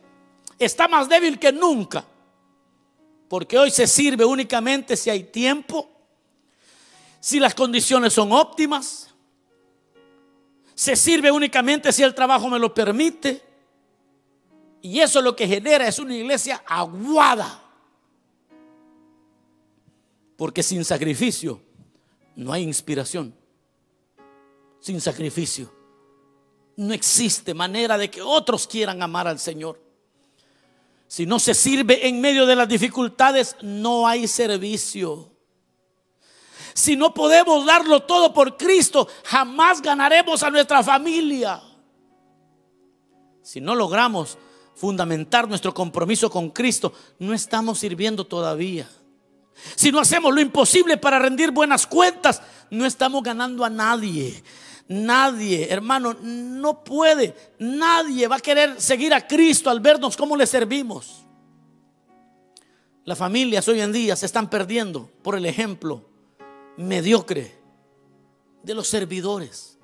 está 0.65 0.89
más 0.89 1.09
débil 1.09 1.39
que 1.39 1.53
nunca, 1.53 2.05
porque 3.29 3.59
hoy 3.59 3.71
se 3.71 3.87
sirve 3.87 4.25
únicamente 4.25 4.97
si 4.97 5.11
hay 5.11 5.25
tiempo, 5.25 5.91
si 7.21 7.41
las 7.41 7.55
condiciones 7.55 8.13
son 8.13 8.33
óptimas, 8.33 9.09
se 10.75 10.97
sirve 10.97 11.31
únicamente 11.31 11.93
si 11.93 12.03
el 12.03 12.15
trabajo 12.15 12.49
me 12.49 12.59
lo 12.59 12.75
permite, 12.75 13.43
y 14.81 14.99
eso 15.01 15.21
lo 15.23 15.37
que 15.37 15.47
genera 15.47 15.87
es 15.87 15.99
una 15.99 16.15
iglesia 16.15 16.63
aguada, 16.67 17.63
porque 20.37 20.63
sin 20.63 20.85
sacrificio 20.85 21.63
no 22.35 22.53
hay 22.53 22.63
inspiración, 22.63 23.35
sin 24.81 25.01
sacrificio 25.01 25.73
no 26.77 26.93
existe 26.95 27.55
manera 27.55 27.99
de 27.99 28.11
que 28.11 28.23
otros 28.23 28.67
quieran 28.67 29.03
amar 29.03 29.29
al 29.29 29.39
Señor. 29.39 29.92
Si 31.13 31.27
no 31.27 31.39
se 31.39 31.53
sirve 31.53 32.09
en 32.09 32.23
medio 32.23 32.47
de 32.47 32.57
las 32.57 32.67
dificultades, 32.67 33.55
no 33.61 34.09
hay 34.09 34.27
servicio. 34.27 35.31
Si 36.73 36.97
no 36.97 37.13
podemos 37.13 37.67
darlo 37.67 38.01
todo 38.05 38.33
por 38.33 38.57
Cristo, 38.57 39.07
jamás 39.23 39.83
ganaremos 39.83 40.43
a 40.43 40.49
nuestra 40.49 40.83
familia. 40.83 41.63
Si 43.43 43.61
no 43.61 43.75
logramos 43.75 44.39
fundamentar 44.75 45.47
nuestro 45.47 45.75
compromiso 45.75 46.31
con 46.31 46.49
Cristo, 46.49 46.95
no 47.19 47.35
estamos 47.35 47.81
sirviendo 47.81 48.27
todavía. 48.27 48.89
Si 49.77 49.93
no 49.93 50.01
hacemos 50.01 50.33
lo 50.33 50.41
imposible 50.41 50.97
para 50.97 51.19
rendir 51.19 51.51
buenas 51.51 51.87
cuentas, 51.87 52.41
no 52.71 52.87
estamos 52.87 53.23
ganando 53.23 53.67
a 53.67 53.69
nadie. 53.69 54.43
Nadie, 54.93 55.73
hermano, 55.73 56.15
no 56.21 56.85
puede, 56.85 57.35
nadie 57.59 58.29
va 58.29 58.37
a 58.37 58.41
querer 58.41 58.79
seguir 58.79 59.15
a 59.15 59.27
Cristo 59.27 59.71
al 59.71 59.81
vernos 59.81 60.19
cómo 60.19 60.37
le 60.37 60.47
servimos. 60.47 61.25
Las 63.05 63.17
familias 63.17 63.67
hoy 63.69 63.81
en 63.81 63.91
día 63.91 64.15
se 64.17 64.27
están 64.27 64.51
perdiendo 64.51 65.11
por 65.23 65.35
el 65.35 65.47
ejemplo 65.47 66.05
mediocre 66.77 67.59
de 68.63 68.75
los 68.75 68.87
servidores. 68.87 69.79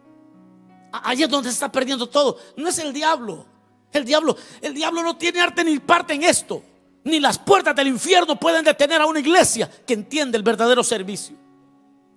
Allí 0.92 1.22
es 1.22 1.30
donde 1.30 1.48
se 1.48 1.54
está 1.54 1.72
perdiendo 1.72 2.06
todo. 2.06 2.36
No 2.56 2.68
es 2.68 2.78
el 2.78 2.92
diablo. 2.92 3.46
El 3.90 4.04
diablo, 4.04 4.36
el 4.60 4.74
diablo 4.74 5.02
no 5.02 5.16
tiene 5.16 5.40
arte 5.40 5.64
ni 5.64 5.78
parte 5.78 6.12
en 6.12 6.22
esto. 6.22 6.62
Ni 7.04 7.18
las 7.18 7.38
puertas 7.38 7.74
del 7.74 7.88
infierno 7.88 8.38
pueden 8.38 8.62
detener 8.62 9.00
a 9.00 9.06
una 9.06 9.20
iglesia 9.20 9.70
que 9.86 9.94
entiende 9.94 10.36
el 10.36 10.44
verdadero 10.44 10.84
servicio. 10.84 11.34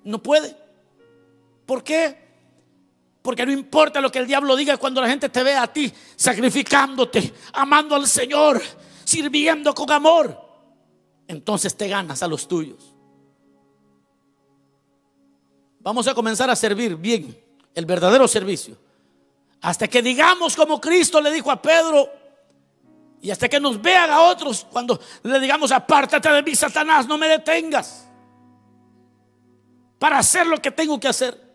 No 0.03 0.21
puede. 0.21 0.57
¿Por 1.65 1.85
qué? 1.85 2.30
Porque 3.21 3.45
no 3.45 3.51
importa 3.51 4.01
lo 4.01 4.11
que 4.11 4.19
el 4.19 4.27
diablo 4.27 4.55
diga 4.55 4.77
cuando 4.77 5.01
la 5.01 5.07
gente 5.07 5.29
te 5.29 5.43
ve 5.43 5.55
a 5.55 5.67
ti 5.67 5.91
sacrificándote, 6.15 7.33
amando 7.53 7.95
al 7.95 8.07
Señor, 8.07 8.61
sirviendo 9.03 9.73
con 9.75 9.91
amor. 9.91 10.39
Entonces 11.27 11.75
te 11.75 11.87
ganas 11.87 12.23
a 12.23 12.27
los 12.27 12.47
tuyos. 12.47 12.95
Vamos 15.79 16.07
a 16.07 16.13
comenzar 16.13 16.49
a 16.49 16.55
servir 16.55 16.95
bien 16.95 17.37
el 17.73 17.85
verdadero 17.85 18.27
servicio. 18.27 18.77
Hasta 19.61 19.87
que 19.87 20.01
digamos 20.01 20.55
como 20.55 20.81
Cristo 20.81 21.21
le 21.21 21.31
dijo 21.31 21.51
a 21.51 21.61
Pedro, 21.61 22.09
y 23.21 23.29
hasta 23.29 23.47
que 23.47 23.59
nos 23.59 23.79
vean 23.79 24.09
a 24.09 24.21
otros 24.21 24.65
cuando 24.71 24.99
le 25.21 25.39
digamos, 25.39 25.71
apártate 25.71 26.29
de 26.29 26.41
mí, 26.41 26.55
Satanás, 26.55 27.07
no 27.07 27.17
me 27.19 27.27
detengas. 27.27 28.07
Para 29.99 30.17
hacer 30.17 30.47
lo 30.47 30.59
que 30.59 30.71
tengo 30.71 30.99
que 30.99 31.07
hacer. 31.07 31.50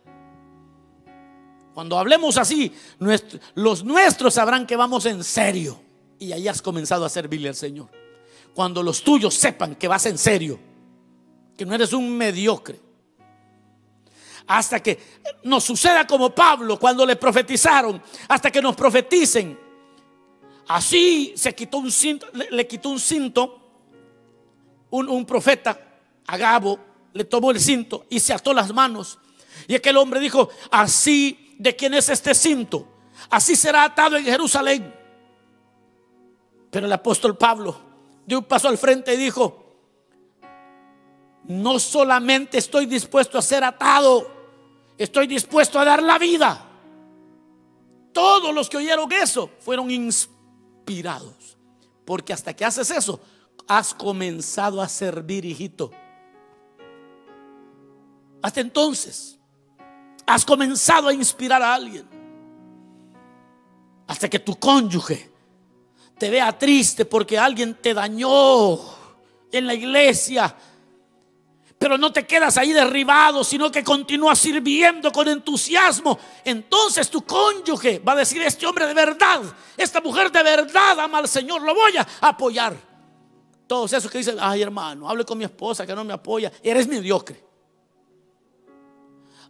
Cuando 1.77 1.99
hablemos 1.99 2.39
así, 2.39 2.73
los 3.55 3.85
nuestros 3.85 4.33
sabrán 4.33 4.67
que 4.67 4.77
vamos 4.77 5.05
en 5.05 5.23
serio. 5.23 5.79
Y 6.19 6.33
ahí 6.33 6.49
has 6.49 6.63
comenzado 6.63 7.05
a 7.05 7.11
servirle 7.11 7.51
al 7.51 7.55
Señor. 7.55 7.91
Cuando 8.55 8.83
los 8.83 9.03
tuyos 9.03 9.35
sepan 9.35 9.75
que 9.75 9.87
vas 9.87 10.07
en 10.07 10.17
serio, 10.17 10.59
que 11.55 11.67
no 11.67 11.75
eres 11.75 11.93
un 11.93 12.17
mediocre. 12.17 12.81
Hasta 14.47 14.81
que 14.81 14.99
nos 15.43 15.65
suceda 15.65 16.07
como 16.07 16.35
Pablo 16.35 16.79
cuando 16.79 17.05
le 17.05 17.17
profetizaron, 17.17 18.03
hasta 18.27 18.51
que 18.51 18.63
nos 18.63 18.75
profeticen. 18.75 19.61
Así 20.69 21.35
se 21.37 21.55
quitó 21.55 21.77
un 21.77 21.93
cinto, 21.93 22.27
le, 22.33 22.67
quitó 22.67 22.89
un 22.89 22.99
cinto, 22.99 23.61
un, 24.89 25.27
profeta, 25.27 25.79
Agabo, 26.27 26.79
le 27.13 27.25
tomó 27.25 27.51
el 27.51 27.61
cinto 27.61 28.07
y 28.09 28.19
se 28.19 28.33
ató 28.33 28.55
las 28.55 28.73
manos. 28.73 29.19
Y 29.69 29.75
aquel 29.75 29.99
hombre 29.99 30.21
dijo, 30.21 30.49
así 30.71 31.43
de 31.59 31.77
quién 31.77 31.95
es 31.95 32.09
este 32.09 32.35
cinto. 32.35 32.87
Así 33.31 33.57
será 33.57 33.85
atado 33.85 34.17
en 34.17 34.25
Jerusalén. 34.25 34.95
Pero 36.71 36.87
el 36.87 36.93
apóstol 36.93 37.37
Pablo 37.37 37.77
dio 38.27 38.39
un 38.39 38.45
paso 38.45 38.69
al 38.69 38.79
frente 38.79 39.15
y 39.15 39.17
dijo, 39.17 39.65
no 41.45 41.79
solamente 41.79 42.59
estoy 42.59 42.87
dispuesto 42.87 43.39
a 43.39 43.43
ser 43.43 43.65
atado, 43.65 44.31
estoy 44.99 45.27
dispuesto 45.27 45.79
a 45.79 45.85
dar 45.85 46.03
la 46.03 46.19
vida. 46.19 46.63
Todos 48.13 48.55
los 48.55 48.69
que 48.69 48.79
oyeron 48.79 49.11
eso 49.13 49.51
fueron 49.61 49.91
inspirados. 49.91 51.57
Porque 52.05 52.33
hasta 52.33 52.55
que 52.55 52.65
haces 52.65 52.91
eso, 52.91 53.21
has 53.69 53.93
comenzado 53.93 54.81
a 54.81 54.89
servir, 54.89 55.45
hijito. 55.45 55.91
Hasta 58.43 58.61
entonces, 58.61 59.36
has 60.27 60.45
comenzado 60.45 61.09
a 61.09 61.15
inspirar 61.15 61.63
a 61.63 61.75
alguien. 61.75 62.07
Hasta 64.09 64.29
que 64.29 64.39
tu 64.39 64.59
cónyuge 64.59 65.31
te 66.19 66.31
vea 66.31 66.57
triste 66.59 67.05
porque 67.05 67.39
alguien 67.39 67.75
te 67.75 67.95
dañó 67.95 68.79
en 69.53 69.67
la 69.67 69.75
iglesia. 69.75 70.55
Pero 71.79 71.99
no 71.99 72.11
te 72.11 72.27
quedas 72.27 72.57
ahí 72.57 72.73
derribado, 72.73 73.45
sino 73.45 73.71
que 73.71 73.85
continúas 73.85 74.39
sirviendo 74.39 75.13
con 75.13 75.29
entusiasmo. 75.29 76.19
Entonces 76.45 77.11
tu 77.11 77.23
cónyuge 77.23 77.99
va 77.99 78.13
a 78.13 78.17
decir, 78.17 78.41
este 78.43 78.67
hombre 78.67 78.87
de 78.87 78.95
verdad, 78.95 79.43
esta 79.77 80.01
mujer 80.01 80.33
de 80.33 80.43
verdad 80.43 80.99
ama 80.99 81.19
al 81.19 81.29
Señor, 81.29 81.63
lo 81.63 81.75
voy 81.75 81.97
a 81.97 82.07
apoyar. 82.21 82.77
Todos 83.67 83.93
esos 83.93 84.11
que 84.11 84.19
dicen, 84.19 84.39
ay 84.41 84.63
hermano, 84.63 85.09
hable 85.09 85.25
con 85.25 85.37
mi 85.37 85.45
esposa 85.45 85.87
que 85.87 85.95
no 85.95 86.05
me 86.05 86.15
apoya, 86.15 86.51
eres 86.63 86.89
mediocre. 86.89 87.46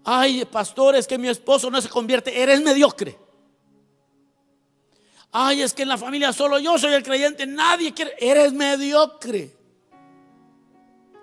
Ay, 0.08 0.44
pastor, 0.44 0.94
es 0.94 1.04
que 1.04 1.18
mi 1.18 1.26
esposo 1.26 1.68
no 1.68 1.80
se 1.80 1.88
convierte, 1.88 2.40
eres 2.40 2.62
mediocre. 2.62 3.18
Ay, 5.32 5.62
es 5.62 5.74
que 5.74 5.82
en 5.82 5.88
la 5.88 5.98
familia 5.98 6.32
solo 6.32 6.60
yo 6.60 6.78
soy 6.78 6.94
el 6.94 7.02
creyente, 7.02 7.44
nadie 7.44 7.92
quiere, 7.92 8.14
eres 8.20 8.52
mediocre. 8.52 9.52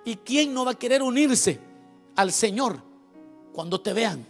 ¿Y 0.03 0.17
quién 0.17 0.53
no 0.53 0.65
va 0.65 0.71
a 0.71 0.77
querer 0.77 1.01
unirse 1.01 1.61
al 2.17 2.33
Señor 2.33 2.83
cuando 3.53 3.79
te 3.79 3.93
vean? 3.93 4.27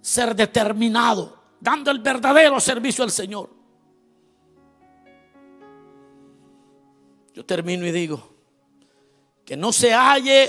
Ser 0.00 0.34
determinado, 0.34 1.38
dando 1.60 1.90
el 1.90 1.98
verdadero 1.98 2.58
servicio 2.60 3.04
al 3.04 3.10
Señor. 3.10 3.50
Yo 7.34 7.44
termino 7.44 7.86
y 7.86 7.92
digo, 7.92 8.26
que 9.44 9.54
no 9.54 9.70
se 9.70 9.92
halle 9.92 10.48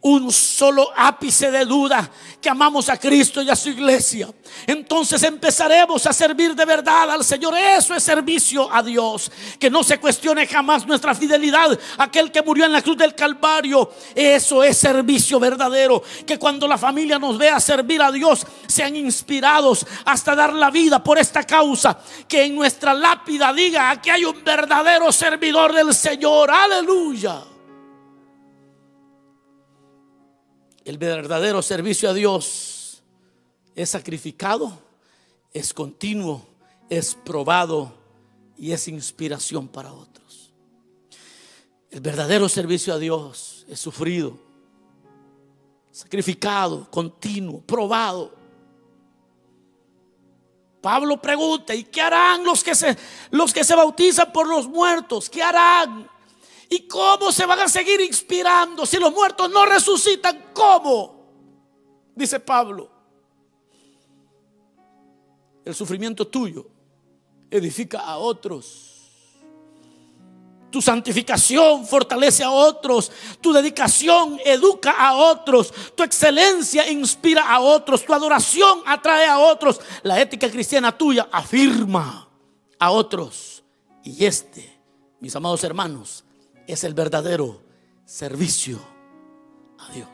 un 0.00 0.32
solo 0.32 0.88
ápice 0.96 1.50
de 1.50 1.64
duda 1.64 2.08
que 2.40 2.48
amamos 2.48 2.88
a 2.88 2.96
Cristo 2.96 3.42
y 3.42 3.50
a 3.50 3.56
su 3.56 3.70
iglesia, 3.70 4.28
entonces 4.66 5.20
empezaremos 5.24 6.06
a 6.06 6.12
servir 6.12 6.54
de 6.54 6.64
verdad 6.64 7.10
al 7.10 7.24
Señor. 7.24 7.54
Eso 7.56 7.94
es 7.94 8.02
servicio 8.02 8.72
a 8.72 8.82
Dios. 8.82 9.30
Que 9.58 9.70
no 9.70 9.82
se 9.82 9.98
cuestione 9.98 10.46
jamás 10.46 10.86
nuestra 10.86 11.14
fidelidad. 11.14 11.78
Aquel 11.98 12.30
que 12.30 12.42
murió 12.42 12.64
en 12.64 12.72
la 12.72 12.82
cruz 12.82 12.96
del 12.96 13.14
Calvario, 13.14 13.90
eso 14.14 14.62
es 14.62 14.76
servicio 14.76 15.40
verdadero. 15.40 16.02
Que 16.26 16.38
cuando 16.38 16.68
la 16.68 16.78
familia 16.78 17.18
nos 17.18 17.36
vea 17.36 17.58
servir 17.58 18.00
a 18.02 18.12
Dios, 18.12 18.46
sean 18.68 18.94
inspirados 18.94 19.84
hasta 20.04 20.36
dar 20.36 20.52
la 20.52 20.70
vida 20.70 21.02
por 21.02 21.18
esta 21.18 21.44
causa. 21.44 21.98
Que 22.28 22.44
en 22.44 22.54
nuestra 22.54 22.94
lápida 22.94 23.52
diga, 23.52 23.90
aquí 23.90 24.10
hay 24.10 24.24
un 24.24 24.44
verdadero 24.44 25.10
servidor 25.10 25.72
del 25.72 25.92
Señor. 25.92 26.50
Aleluya. 26.50 27.57
El 30.88 30.96
verdadero 30.96 31.60
servicio 31.60 32.08
a 32.08 32.14
Dios 32.14 33.02
es 33.74 33.90
sacrificado, 33.90 34.72
es 35.52 35.74
continuo, 35.74 36.46
es 36.88 37.14
probado 37.14 37.92
y 38.56 38.72
es 38.72 38.88
inspiración 38.88 39.68
para 39.68 39.92
otros. 39.92 40.50
El 41.90 42.00
verdadero 42.00 42.48
servicio 42.48 42.94
a 42.94 42.98
Dios 42.98 43.66
es 43.68 43.78
sufrido, 43.78 44.38
sacrificado, 45.90 46.90
continuo, 46.90 47.60
probado. 47.60 48.34
Pablo 50.80 51.20
pregunta, 51.20 51.74
¿y 51.74 51.84
qué 51.84 52.00
harán 52.00 52.44
los 52.44 52.64
que 52.64 52.74
se 52.74 52.96
los 53.30 53.52
que 53.52 53.62
se 53.62 53.74
bautizan 53.74 54.32
por 54.32 54.48
los 54.48 54.66
muertos? 54.66 55.28
¿Qué 55.28 55.42
harán? 55.42 56.08
¿Y 56.68 56.86
cómo 56.86 57.32
se 57.32 57.46
van 57.46 57.60
a 57.60 57.68
seguir 57.68 58.00
inspirando 58.00 58.84
si 58.84 58.98
los 58.98 59.12
muertos 59.12 59.50
no 59.50 59.64
resucitan? 59.64 60.50
¿Cómo? 60.52 61.18
Dice 62.14 62.40
Pablo. 62.40 62.90
El 65.64 65.74
sufrimiento 65.74 66.26
tuyo 66.26 66.66
edifica 67.50 68.00
a 68.00 68.18
otros. 68.18 68.88
Tu 70.70 70.82
santificación 70.82 71.86
fortalece 71.86 72.44
a 72.44 72.50
otros. 72.50 73.10
Tu 73.40 73.52
dedicación 73.52 74.38
educa 74.44 74.90
a 74.92 75.14
otros. 75.14 75.72
Tu 75.94 76.02
excelencia 76.02 76.90
inspira 76.90 77.50
a 77.50 77.60
otros. 77.60 78.04
Tu 78.04 78.12
adoración 78.12 78.82
atrae 78.84 79.26
a 79.26 79.38
otros. 79.38 79.80
La 80.02 80.20
ética 80.20 80.50
cristiana 80.50 80.96
tuya 80.96 81.28
afirma 81.32 82.28
a 82.78 82.90
otros. 82.90 83.64
Y 84.04 84.26
este, 84.26 84.78
mis 85.20 85.34
amados 85.34 85.64
hermanos, 85.64 86.24
es 86.68 86.84
el 86.84 86.92
verdadero 86.92 87.62
servicio 88.04 88.78
a 89.78 89.90
Dios. 89.90 90.08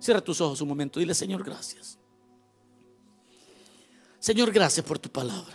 Cierra 0.00 0.20
tus 0.20 0.40
ojos 0.40 0.60
un 0.60 0.68
momento. 0.68 0.98
Dile, 0.98 1.14
Señor, 1.14 1.44
gracias. 1.44 1.96
Señor, 4.18 4.50
gracias 4.50 4.84
por 4.84 4.98
tu 4.98 5.08
palabra. 5.08 5.54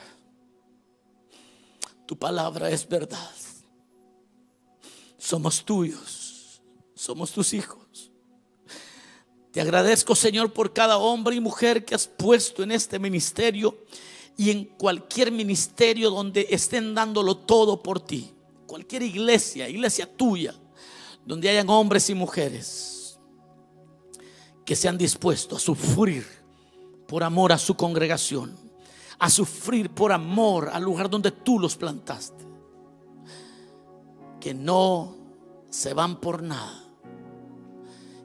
Tu 2.05 2.17
palabra 2.17 2.69
es 2.69 2.87
verdad. 2.87 3.29
Somos 5.17 5.63
tuyos. 5.65 6.61
Somos 6.95 7.31
tus 7.31 7.53
hijos. 7.53 8.11
Te 9.51 9.59
agradezco, 9.59 10.15
Señor, 10.15 10.53
por 10.53 10.71
cada 10.71 10.97
hombre 10.97 11.35
y 11.35 11.41
mujer 11.41 11.83
que 11.83 11.93
has 11.93 12.07
puesto 12.07 12.63
en 12.63 12.71
este 12.71 12.99
ministerio 12.99 13.77
y 14.37 14.49
en 14.49 14.63
cualquier 14.63 15.29
ministerio 15.29 16.09
donde 16.09 16.47
estén 16.49 16.95
dándolo 16.95 17.35
todo 17.35 17.83
por 17.83 17.99
ti 17.99 18.33
cualquier 18.71 19.03
iglesia, 19.03 19.67
iglesia 19.67 20.05
tuya, 20.05 20.55
donde 21.25 21.49
hayan 21.49 21.69
hombres 21.69 22.09
y 22.09 22.15
mujeres 22.15 23.19
que 24.63 24.77
sean 24.77 24.97
dispuestos 24.97 25.61
a 25.61 25.65
sufrir 25.65 26.25
por 27.05 27.21
amor 27.21 27.51
a 27.51 27.57
su 27.57 27.75
congregación, 27.75 28.55
a 29.19 29.29
sufrir 29.29 29.89
por 29.89 30.13
amor 30.13 30.69
al 30.71 30.83
lugar 30.83 31.09
donde 31.09 31.31
tú 31.31 31.59
los 31.59 31.75
plantaste, 31.75 32.45
que 34.39 34.53
no 34.53 35.17
se 35.69 35.93
van 35.93 36.21
por 36.21 36.41
nada, 36.41 36.81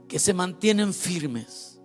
que 0.06 0.20
se 0.20 0.32
mantienen 0.32 0.94
firmes, 0.94 1.80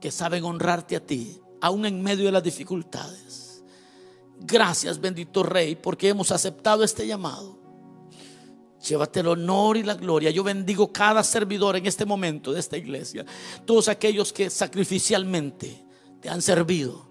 que 0.00 0.12
saben 0.12 0.44
honrarte 0.44 0.94
a 0.94 1.04
ti, 1.04 1.40
aún 1.60 1.86
en 1.86 2.00
medio 2.04 2.26
de 2.26 2.30
las 2.32 2.44
dificultades 2.44 3.43
Gracias, 4.40 5.00
bendito 5.00 5.42
Rey, 5.42 5.76
porque 5.76 6.08
hemos 6.08 6.30
aceptado 6.30 6.84
este 6.84 7.06
llamado. 7.06 7.58
Llévate 8.86 9.20
el 9.20 9.28
honor 9.28 9.76
y 9.76 9.82
la 9.82 9.94
gloria. 9.94 10.30
Yo 10.30 10.44
bendigo 10.44 10.92
cada 10.92 11.22
servidor 11.22 11.76
en 11.76 11.86
este 11.86 12.04
momento 12.04 12.52
de 12.52 12.60
esta 12.60 12.76
iglesia. 12.76 13.24
Todos 13.64 13.88
aquellos 13.88 14.32
que 14.32 14.50
sacrificialmente 14.50 15.84
te 16.20 16.28
han 16.28 16.42
servido 16.42 17.06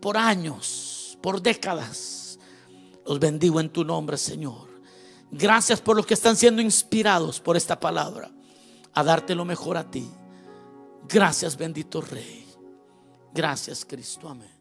por 0.00 0.16
años, 0.16 1.18
por 1.20 1.42
décadas. 1.42 2.38
Los 3.06 3.18
bendigo 3.18 3.60
en 3.60 3.68
tu 3.68 3.84
nombre, 3.84 4.16
Señor. 4.16 4.68
Gracias 5.30 5.80
por 5.80 5.96
los 5.96 6.06
que 6.06 6.14
están 6.14 6.36
siendo 6.36 6.62
inspirados 6.62 7.38
por 7.40 7.56
esta 7.56 7.78
palabra 7.78 8.30
a 8.94 9.04
darte 9.04 9.34
lo 9.34 9.44
mejor 9.44 9.76
a 9.76 9.90
ti. 9.90 10.10
Gracias, 11.08 11.56
bendito 11.56 12.00
Rey. 12.00 12.46
Gracias, 13.32 13.84
Cristo. 13.84 14.28
Amén. 14.28 14.59